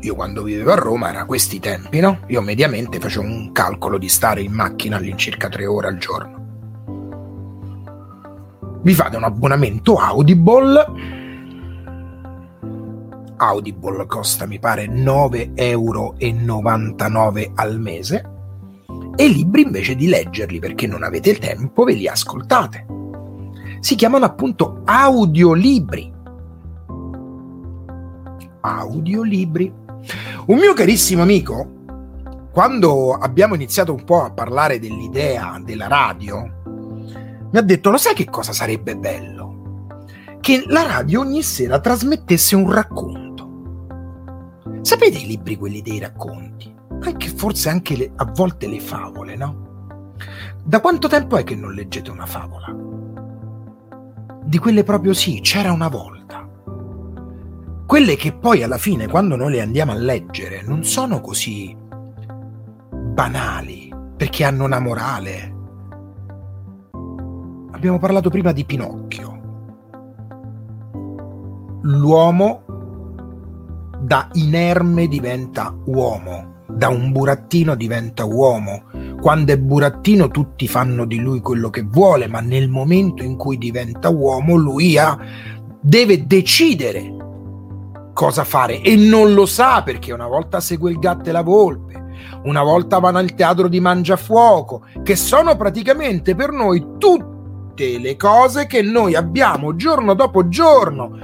Io 0.00 0.14
quando 0.14 0.42
vivevo 0.42 0.72
a 0.72 0.76
Roma 0.76 1.08
era 1.08 1.24
questi 1.24 1.58
tempi, 1.58 2.00
no? 2.00 2.20
Io 2.28 2.42
mediamente 2.42 3.00
facevo 3.00 3.24
un 3.24 3.52
calcolo 3.52 3.98
di 3.98 4.08
stare 4.08 4.42
in 4.42 4.52
macchina 4.52 4.96
all'incirca 4.96 5.48
tre 5.48 5.66
ore 5.66 5.88
al 5.88 5.98
giorno. 5.98 6.44
Vi 8.82 8.94
fate 8.94 9.16
un 9.16 9.24
abbonamento 9.24 9.96
Audible. 9.96 10.84
Audible 13.38 14.06
costa, 14.06 14.46
mi 14.46 14.58
pare, 14.58 14.86
9,99 14.86 15.48
euro 15.54 16.14
al 17.54 17.80
mese. 17.80 18.30
E 19.16 19.28
libri 19.28 19.62
invece 19.62 19.96
di 19.96 20.08
leggerli 20.08 20.58
perché 20.58 20.86
non 20.86 21.02
avete 21.02 21.30
il 21.30 21.38
tempo, 21.38 21.84
ve 21.84 21.94
li 21.94 22.06
ascoltate. 22.06 22.86
Si 23.80 23.94
chiamano 23.94 24.24
appunto 24.24 24.82
audiolibri 24.84 26.14
audiolibri. 28.66 29.72
Un 30.46 30.58
mio 30.58 30.72
carissimo 30.74 31.22
amico, 31.22 31.68
quando 32.52 33.12
abbiamo 33.12 33.54
iniziato 33.54 33.92
un 33.92 34.04
po' 34.04 34.22
a 34.22 34.30
parlare 34.30 34.78
dell'idea 34.78 35.60
della 35.62 35.88
radio, 35.88 36.62
mi 37.50 37.58
ha 37.58 37.62
detto: 37.62 37.90
Lo 37.90 37.96
sai 37.96 38.14
che 38.14 38.26
cosa 38.26 38.52
sarebbe 38.52 38.96
bello? 38.96 39.86
Che 40.40 40.64
la 40.68 40.82
radio 40.82 41.20
ogni 41.20 41.42
sera 41.42 41.80
trasmettesse 41.80 42.54
un 42.54 42.70
racconto. 42.70 43.34
Sapete 44.82 45.18
i 45.18 45.26
libri, 45.26 45.56
quelli 45.56 45.82
dei 45.82 45.98
racconti? 45.98 46.72
Anche 47.00 47.28
forse 47.28 47.68
anche 47.68 47.96
le, 47.96 48.12
a 48.14 48.24
volte 48.26 48.68
le 48.68 48.80
favole, 48.80 49.36
no? 49.36 50.14
Da 50.62 50.80
quanto 50.80 51.08
tempo 51.08 51.36
è 51.36 51.44
che 51.44 51.56
non 51.56 51.74
leggete 51.74 52.10
una 52.10 52.26
favola? 52.26 52.74
Di 54.44 54.58
quelle 54.58 54.84
proprio 54.84 55.12
sì, 55.12 55.40
c'era 55.40 55.72
una 55.72 55.88
volta 55.88 56.15
quelle 57.86 58.16
che 58.16 58.32
poi 58.32 58.64
alla 58.64 58.78
fine, 58.78 59.06
quando 59.06 59.36
noi 59.36 59.52
le 59.52 59.60
andiamo 59.60 59.92
a 59.92 59.96
leggere, 59.96 60.60
non 60.62 60.82
sono 60.82 61.20
così 61.20 61.74
banali, 62.90 63.94
perché 64.16 64.44
hanno 64.44 64.64
una 64.64 64.80
morale. 64.80 65.54
Abbiamo 67.70 67.98
parlato 67.98 68.28
prima 68.28 68.50
di 68.50 68.64
Pinocchio. 68.64 69.40
L'uomo 71.82 72.64
da 74.00 74.28
inerme 74.32 75.06
diventa 75.06 75.72
uomo, 75.84 76.64
da 76.66 76.88
un 76.88 77.12
burattino 77.12 77.76
diventa 77.76 78.24
uomo. 78.24 78.82
Quando 79.20 79.52
è 79.52 79.58
burattino 79.58 80.28
tutti 80.28 80.66
fanno 80.66 81.04
di 81.04 81.20
lui 81.20 81.40
quello 81.40 81.70
che 81.70 81.82
vuole, 81.82 82.26
ma 82.26 82.40
nel 82.40 82.68
momento 82.68 83.22
in 83.22 83.36
cui 83.36 83.58
diventa 83.58 84.08
uomo 84.08 84.56
lui 84.56 84.98
ha, 84.98 85.16
deve 85.80 86.26
decidere 86.26 87.15
cosa 88.16 88.44
fare 88.44 88.80
e 88.80 88.96
non 88.96 89.34
lo 89.34 89.44
sa 89.44 89.82
perché 89.82 90.10
una 90.10 90.26
volta 90.26 90.58
segue 90.58 90.90
il 90.90 90.98
gatto 90.98 91.28
e 91.28 91.32
la 91.32 91.42
volpe, 91.42 92.02
una 92.44 92.62
volta 92.62 92.98
vanno 92.98 93.18
al 93.18 93.34
teatro 93.34 93.68
di 93.68 93.78
Mangiafuoco, 93.78 94.86
che 95.02 95.16
sono 95.16 95.54
praticamente 95.54 96.34
per 96.34 96.50
noi 96.50 96.94
tutte 96.96 97.98
le 97.98 98.16
cose 98.16 98.64
che 98.66 98.80
noi 98.80 99.14
abbiamo 99.14 99.76
giorno 99.76 100.14
dopo 100.14 100.48
giorno, 100.48 101.18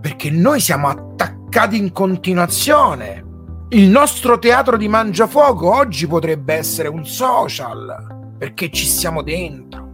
perché 0.00 0.30
noi 0.30 0.60
siamo 0.60 0.88
attaccati 0.88 1.76
in 1.76 1.92
continuazione. 1.92 3.26
Il 3.68 3.90
nostro 3.90 4.38
teatro 4.38 4.78
di 4.78 4.88
Mangiafuoco 4.88 5.74
oggi 5.74 6.06
potrebbe 6.06 6.54
essere 6.54 6.88
un 6.88 7.04
social, 7.04 8.34
perché 8.38 8.70
ci 8.70 8.86
siamo 8.86 9.20
dentro. 9.20 9.90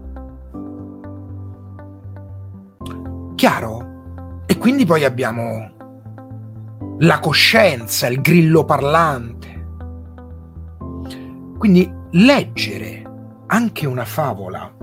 Chiaro? 3.35 3.87
E 4.47 4.57
quindi 4.59 4.87
poi 4.87 5.05
abbiamo 5.05 5.77
la 7.01 7.21
coscienza, 7.21 8.09
il 8.09 8.21
grillo 8.21 8.65
parlante. 8.65 9.67
Quindi 11.57 11.93
leggere 12.11 13.03
anche 13.47 13.87
una 13.87 14.05
favola 14.05 14.75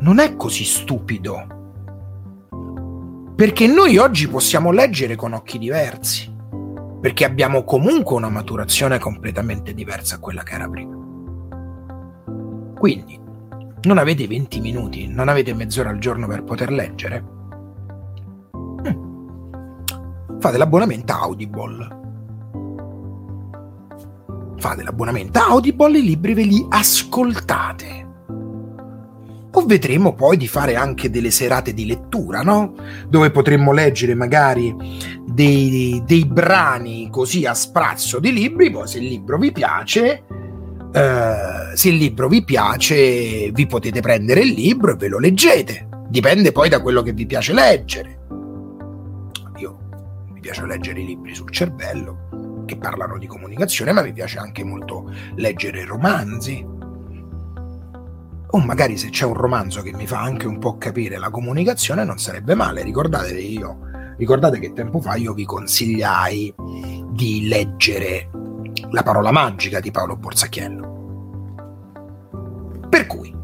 non 0.00 0.18
è 0.18 0.36
così 0.36 0.64
stupido, 0.64 1.46
perché 3.34 3.66
noi 3.66 3.96
oggi 3.98 4.28
possiamo 4.28 4.70
leggere 4.70 5.16
con 5.16 5.32
occhi 5.32 5.58
diversi, 5.58 6.32
perché 7.00 7.24
abbiamo 7.24 7.64
comunque 7.64 8.16
una 8.16 8.28
maturazione 8.28 8.98
completamente 8.98 9.74
diversa 9.74 10.16
a 10.16 10.18
quella 10.18 10.42
che 10.42 10.54
era 10.54 10.68
prima. 10.68 10.96
Quindi, 12.78 13.18
non 13.82 13.98
avete 13.98 14.26
20 14.26 14.60
minuti, 14.60 15.08
non 15.08 15.28
avete 15.28 15.54
mezz'ora 15.54 15.90
al 15.90 15.98
giorno 15.98 16.26
per 16.26 16.44
poter 16.44 16.70
leggere? 16.70 17.37
Fate 20.38 20.56
l'abbonamento 20.56 21.12
Audible. 21.12 21.96
Fate 24.58 24.82
l'abbonamento 24.82 25.38
Audible 25.38 25.96
e 25.96 26.00
i 26.00 26.04
libri 26.04 26.34
ve 26.34 26.42
li 26.42 26.66
ascoltate. 26.68 28.06
O 29.50 29.64
vedremo 29.66 30.14
poi 30.14 30.36
di 30.36 30.46
fare 30.46 30.76
anche 30.76 31.10
delle 31.10 31.30
serate 31.30 31.74
di 31.74 31.86
lettura, 31.86 32.42
no? 32.42 32.74
Dove 33.08 33.30
potremmo 33.30 33.72
leggere 33.72 34.14
magari 34.14 34.74
dei, 35.26 36.02
dei 36.06 36.24
brani 36.24 37.08
così 37.10 37.44
a 37.44 37.54
sprazzo 37.54 38.20
di 38.20 38.32
libri, 38.32 38.70
poi 38.70 38.86
se 38.86 38.98
il 38.98 39.06
libro 39.06 39.38
vi 39.38 39.52
piace, 39.52 40.24
Uh, 40.90 41.74
se 41.74 41.90
il 41.90 41.96
libro 41.96 42.28
vi 42.28 42.42
piace, 42.42 43.50
vi 43.52 43.66
potete 43.66 44.00
prendere 44.00 44.40
il 44.40 44.54
libro 44.54 44.92
e 44.92 44.96
ve 44.96 45.08
lo 45.08 45.18
leggete. 45.18 45.86
Dipende 46.08 46.50
poi 46.50 46.70
da 46.70 46.80
quello 46.80 47.02
che 47.02 47.12
vi 47.12 47.26
piace 47.26 47.52
leggere 47.52 48.18
piace 50.48 50.64
leggere 50.64 51.00
i 51.00 51.04
libri 51.04 51.34
sul 51.34 51.50
cervello 51.50 52.62
che 52.64 52.78
parlano 52.78 53.18
di 53.18 53.26
comunicazione, 53.26 53.92
ma 53.92 54.00
mi 54.00 54.14
piace 54.14 54.38
anche 54.38 54.64
molto 54.64 55.12
leggere 55.34 55.84
romanzi. 55.84 56.66
O 58.50 58.58
magari 58.60 58.96
se 58.96 59.10
c'è 59.10 59.26
un 59.26 59.34
romanzo 59.34 59.82
che 59.82 59.92
mi 59.92 60.06
fa 60.06 60.22
anche 60.22 60.46
un 60.46 60.58
po' 60.58 60.78
capire 60.78 61.18
la 61.18 61.28
comunicazione, 61.28 62.02
non 62.02 62.16
sarebbe 62.16 62.54
male. 62.54 62.82
Ricordate 62.82 63.34
che 63.34 63.40
io, 63.40 63.80
ricordate 64.16 64.58
che 64.58 64.72
tempo 64.72 65.02
fa 65.02 65.16
io 65.16 65.34
vi 65.34 65.44
consigliai 65.44 66.54
di 67.10 67.46
leggere 67.46 68.30
La 68.90 69.02
parola 69.02 69.30
magica 69.30 69.80
di 69.80 69.90
Paolo 69.90 70.16
Borsacchiello. 70.16 70.96
Per 72.88 73.06
cui, 73.06 73.34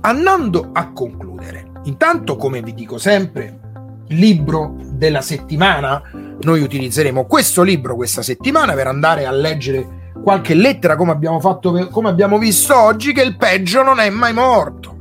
andando 0.00 0.70
a 0.74 0.92
concludere, 0.92 1.70
intanto 1.84 2.36
come 2.36 2.60
vi 2.60 2.74
dico 2.74 2.98
sempre, 2.98 3.67
libro 4.08 4.76
della 4.92 5.20
settimana. 5.20 6.02
Noi 6.40 6.62
utilizzeremo 6.62 7.26
questo 7.26 7.62
libro 7.62 7.96
questa 7.96 8.22
settimana 8.22 8.74
per 8.74 8.86
andare 8.86 9.26
a 9.26 9.30
leggere 9.30 10.12
qualche 10.22 10.54
lettera 10.54 10.96
come 10.96 11.12
abbiamo 11.12 11.40
fatto 11.40 11.88
come 11.90 12.08
abbiamo 12.08 12.38
visto 12.38 12.78
oggi 12.78 13.12
che 13.12 13.22
il 13.22 13.36
peggio 13.36 13.82
non 13.82 13.98
è 13.98 14.10
mai 14.10 14.32
morto. 14.32 14.96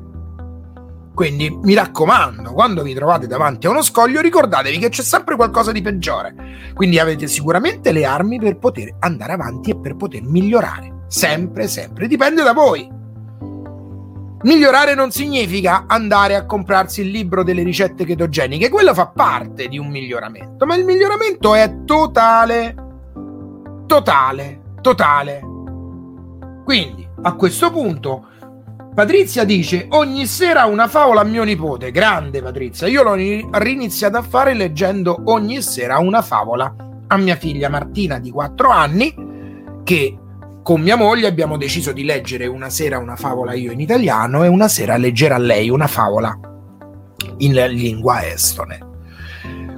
Quindi 1.14 1.50
mi 1.50 1.74
raccomando, 1.74 2.54
quando 2.54 2.84
vi 2.84 2.94
trovate 2.94 3.26
davanti 3.26 3.66
a 3.66 3.72
uno 3.72 3.82
scoglio, 3.82 4.22
ricordatevi 4.22 4.78
che 4.78 4.90
c'è 4.90 5.02
sempre 5.02 5.36
qualcosa 5.36 5.72
di 5.72 5.82
peggiore. 5.82 6.36
Quindi 6.76 7.00
avete 7.00 7.26
sicuramente 7.26 7.92
le 7.92 8.06
armi 8.06 8.38
per 8.38 8.60
poter 8.60 8.98
andare 9.00 9.34
avanti 9.34 9.72
e 9.72 9.80
per 9.80 9.96
poter 9.96 10.22
migliorare. 10.22 11.06
Sempre, 11.08 11.68
sempre. 11.68 12.08
Dipende 12.08 12.44
da 12.44 12.54
voi. 12.54 12.97
Migliorare 14.44 14.94
non 14.94 15.10
significa 15.10 15.86
andare 15.88 16.36
a 16.36 16.46
comprarsi 16.46 17.02
il 17.02 17.10
libro 17.10 17.44
delle 17.44 17.64
ricette 17.64 18.06
ketogeniche, 18.06 18.70
quello 18.70 18.94
fa 18.94 19.08
parte 19.08 19.68
di 19.68 19.80
un 19.80 19.88
miglioramento, 19.88 20.66
ma 20.68 20.76
il 20.76 20.86
miglioramento 20.86 21.56
è 21.56 21.84
totale, 21.86 22.76
totale, 23.88 24.62
totale. 24.82 25.42
Quindi, 26.64 27.08
a 27.24 27.34
questo 27.34 27.72
punto, 27.72 28.28
Patrizia 28.94 29.44
dice 29.44 29.88
ogni 29.90 30.28
sera 30.28 30.66
una 30.66 30.88
favola 30.88 31.22
a 31.22 31.24
mio 31.24 31.44
nipote, 31.44 31.90
grande 31.90 32.42
Patrizia, 32.42 32.88
io 32.88 33.02
l'ho 33.02 33.16
riniziato 33.60 34.18
a 34.18 34.22
fare 34.22 34.54
leggendo 34.54 35.20
ogni 35.26 35.64
sera 35.64 35.98
una 35.98 36.22
favola 36.22 36.76
a 37.08 37.18
mia 37.18 37.36
figlia 37.36 37.70
Martina 37.70 38.20
di 38.20 38.30
4 38.30 38.70
anni 38.70 39.16
che 39.84 40.18
con 40.68 40.82
mia 40.82 40.98
moglie 40.98 41.28
abbiamo 41.28 41.56
deciso 41.56 41.94
di 41.94 42.04
leggere 42.04 42.46
una 42.46 42.70
sera 42.70 42.98
una 42.98 43.16
favola 43.16 43.54
io 43.54 43.72
in 43.72 43.80
italiano 43.80 44.44
e 44.44 44.50
una 44.50 44.68
sera 44.68 44.98
leggere 44.98 45.34
a 45.34 45.38
lei 45.38 45.70
una 45.70 45.88
favola 45.88 46.38
in 47.38 47.54
lingua 47.54 48.28
estone. 48.28 48.78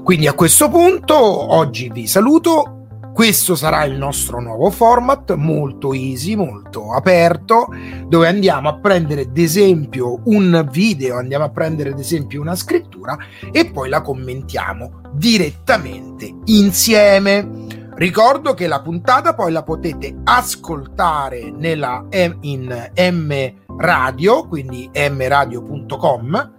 Quindi 0.04 0.26
a 0.26 0.34
questo 0.34 0.68
punto 0.68 1.16
oggi 1.16 1.92
vi 1.94 2.08
saluto. 2.08 2.88
Questo 3.14 3.56
sarà 3.56 3.84
il 3.84 4.00
nostro 4.00 4.42
nuovo 4.42 4.72
format, 4.72 5.36
molto 5.36 5.94
easy, 5.94 6.36
molto 6.36 6.92
aperto, 6.94 7.68
dove 8.08 8.28
andiamo 8.28 8.70
a 8.70 8.80
prendere 8.80 9.22
ad 9.22 9.38
esempio 9.38 10.22
un 10.26 10.68
video, 10.72 11.18
andiamo 11.18 11.46
a 11.46 11.50
prendere 11.50 11.92
ad 11.92 12.00
esempio 12.00 12.42
una 12.42 12.56
scrittura 12.56 13.16
e 13.52 13.70
poi 13.70 13.90
la 13.90 14.02
commentiamo 14.02 15.02
direttamente 15.14 16.34
insieme. 16.46 17.69
Ricordo 18.00 18.54
che 18.54 18.68
la 18.68 18.82
puntata 18.82 19.34
poi 19.34 19.52
la 19.52 19.62
potete 19.62 20.22
ascoltare 20.24 21.52
nella 21.52 22.06
in 22.40 22.92
M 22.96 23.54
Radio, 23.78 24.48
quindi 24.48 24.90
mradio.com. 24.94 26.54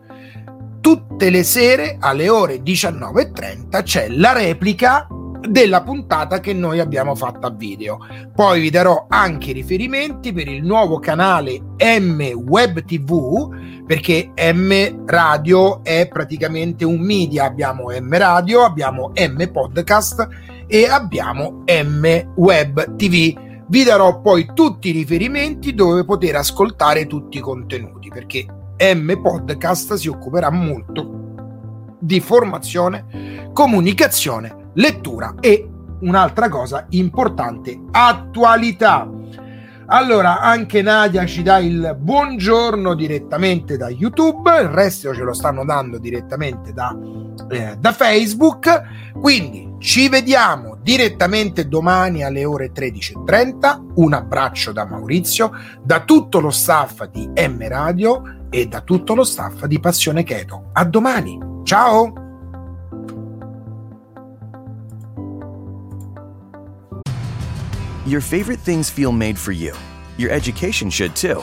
Tutte 0.83 1.31
le 1.31 1.43
sere 1.43 1.97
alle 1.99 2.29
ore 2.29 2.57
19.30 2.57 3.83
c'è 3.83 4.09
la 4.11 4.35
replica 4.35 5.07
della 5.49 5.83
puntata 5.83 6.41
che 6.41 6.53
noi 6.53 6.79
abbiamo 6.79 7.15
fatto 7.15 7.47
a 7.47 7.51
video. 7.51 8.01
Poi 8.35 8.61
vi 8.61 8.69
darò 8.69 9.07
anche 9.09 9.53
riferimenti 9.53 10.35
per 10.35 10.47
il 10.47 10.63
nuovo 10.63 10.99
canale 10.99 11.59
M 11.79 12.21
Web 12.35 12.85
TV 12.85 13.49
perché 13.87 14.31
M 14.37 15.07
Radio 15.07 15.83
è 15.83 16.07
praticamente 16.07 16.85
un 16.85 17.01
media, 17.01 17.45
abbiamo 17.45 17.87
M 17.99 18.15
Radio, 18.19 18.63
abbiamo 18.63 19.13
M 19.17 19.51
Podcast 19.51 20.50
e 20.73 20.87
abbiamo 20.87 21.65
M 21.67 22.33
Web 22.37 22.95
TV. 22.95 23.37
Vi 23.67 23.83
darò 23.83 24.21
poi 24.21 24.51
tutti 24.55 24.91
i 24.91 24.93
riferimenti 24.93 25.75
dove 25.75 26.05
poter 26.05 26.37
ascoltare 26.37 27.09
tutti 27.09 27.39
i 27.39 27.41
contenuti 27.41 28.09
perché 28.09 28.47
M 28.79 29.21
Podcast 29.21 29.95
si 29.95 30.07
occuperà 30.07 30.49
molto 30.51 31.97
di 31.99 32.21
formazione, 32.21 33.51
comunicazione, 33.53 34.71
lettura 34.75 35.35
e 35.41 35.69
un'altra 36.03 36.49
cosa 36.49 36.87
importante, 36.91 37.77
attualità. 37.91 39.11
Allora, 39.87 40.39
anche 40.39 40.83
Nadia 40.83 41.27
ci 41.27 41.43
dà 41.43 41.59
il 41.59 41.97
buongiorno 41.99 42.95
direttamente 42.95 43.77
da 43.77 43.89
YouTube, 43.89 44.49
il 44.61 44.69
resto 44.69 45.13
ce 45.13 45.23
lo 45.23 45.33
stanno 45.33 45.65
dando 45.65 45.99
direttamente 45.99 46.73
da, 46.73 46.97
eh, 47.49 47.77
da 47.77 47.91
Facebook. 47.91 48.83
Quindi 49.21 49.70
ci 49.81 50.11
vediamo 50.11 50.77
direttamente 50.83 51.67
domani 51.67 52.23
alle 52.23 52.45
ore 52.45 52.71
13.30. 52.71 53.93
Un 53.95 54.13
abbraccio 54.13 54.73
da 54.73 54.85
Maurizio, 54.85 55.53
da 55.83 56.05
tutto 56.05 56.39
lo 56.39 56.51
staff 56.51 57.05
di 57.07 57.27
M 57.35 57.67
Radio 57.67 58.47
e 58.51 58.67
da 58.67 58.83
tutto 58.83 59.15
lo 59.15 59.25
staff 59.25 59.65
di 59.65 59.81
Passione 59.81 60.23
Keto. 60.23 60.69
A 60.75 60.85
domani, 60.85 61.39
ciao! 61.65 62.13
Your 68.05 68.21
favorite 68.21 68.61
things 68.63 68.91
feel 68.91 69.13
made 69.13 69.39
for 69.39 69.53
you. 69.53 69.73
Your 70.19 70.31
education 70.31 70.91
should 70.91 71.15
too. 71.15 71.43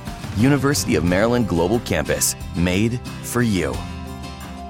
University 0.37 0.95
of 0.95 1.03
Maryland 1.03 1.47
Global 1.47 1.79
Campus, 1.81 2.35
made 2.55 2.99
for 3.23 3.41
you. 3.41 3.75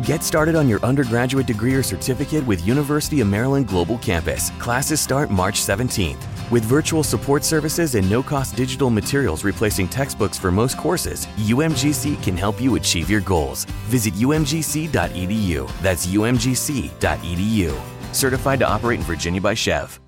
Get 0.05 0.23
started 0.23 0.55
on 0.55 0.67
your 0.67 0.79
undergraduate 0.83 1.45
degree 1.45 1.75
or 1.75 1.83
certificate 1.83 2.45
with 2.47 2.65
University 2.65 3.21
of 3.21 3.27
Maryland 3.27 3.67
Global 3.67 3.99
Campus. 3.99 4.49
Classes 4.57 4.99
start 4.99 5.29
March 5.29 5.61
17th. 5.61 6.17
With 6.49 6.63
virtual 6.65 7.03
support 7.03 7.43
services 7.43 7.95
and 7.95 8.09
no 8.09 8.23
cost 8.23 8.55
digital 8.55 8.89
materials 8.89 9.43
replacing 9.43 9.87
textbooks 9.87 10.39
for 10.39 10.51
most 10.51 10.77
courses, 10.77 11.27
UMGC 11.37 12.21
can 12.23 12.35
help 12.35 12.59
you 12.59 12.75
achieve 12.75 13.09
your 13.09 13.21
goals. 13.21 13.65
Visit 13.89 14.15
umgc.edu. 14.15 15.71
That's 15.81 16.07
umgc.edu. 16.07 17.81
Certified 18.11 18.59
to 18.59 18.67
operate 18.67 18.99
in 18.99 19.05
Virginia 19.05 19.39
by 19.39 19.53
Chev. 19.53 19.99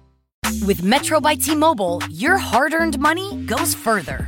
With 0.65 0.83
Metro 0.83 1.19
by 1.21 1.35
T 1.35 1.55
Mobile, 1.55 2.01
your 2.09 2.37
hard 2.37 2.73
earned 2.73 2.99
money 2.99 3.43
goes 3.45 3.73
further. 3.75 4.27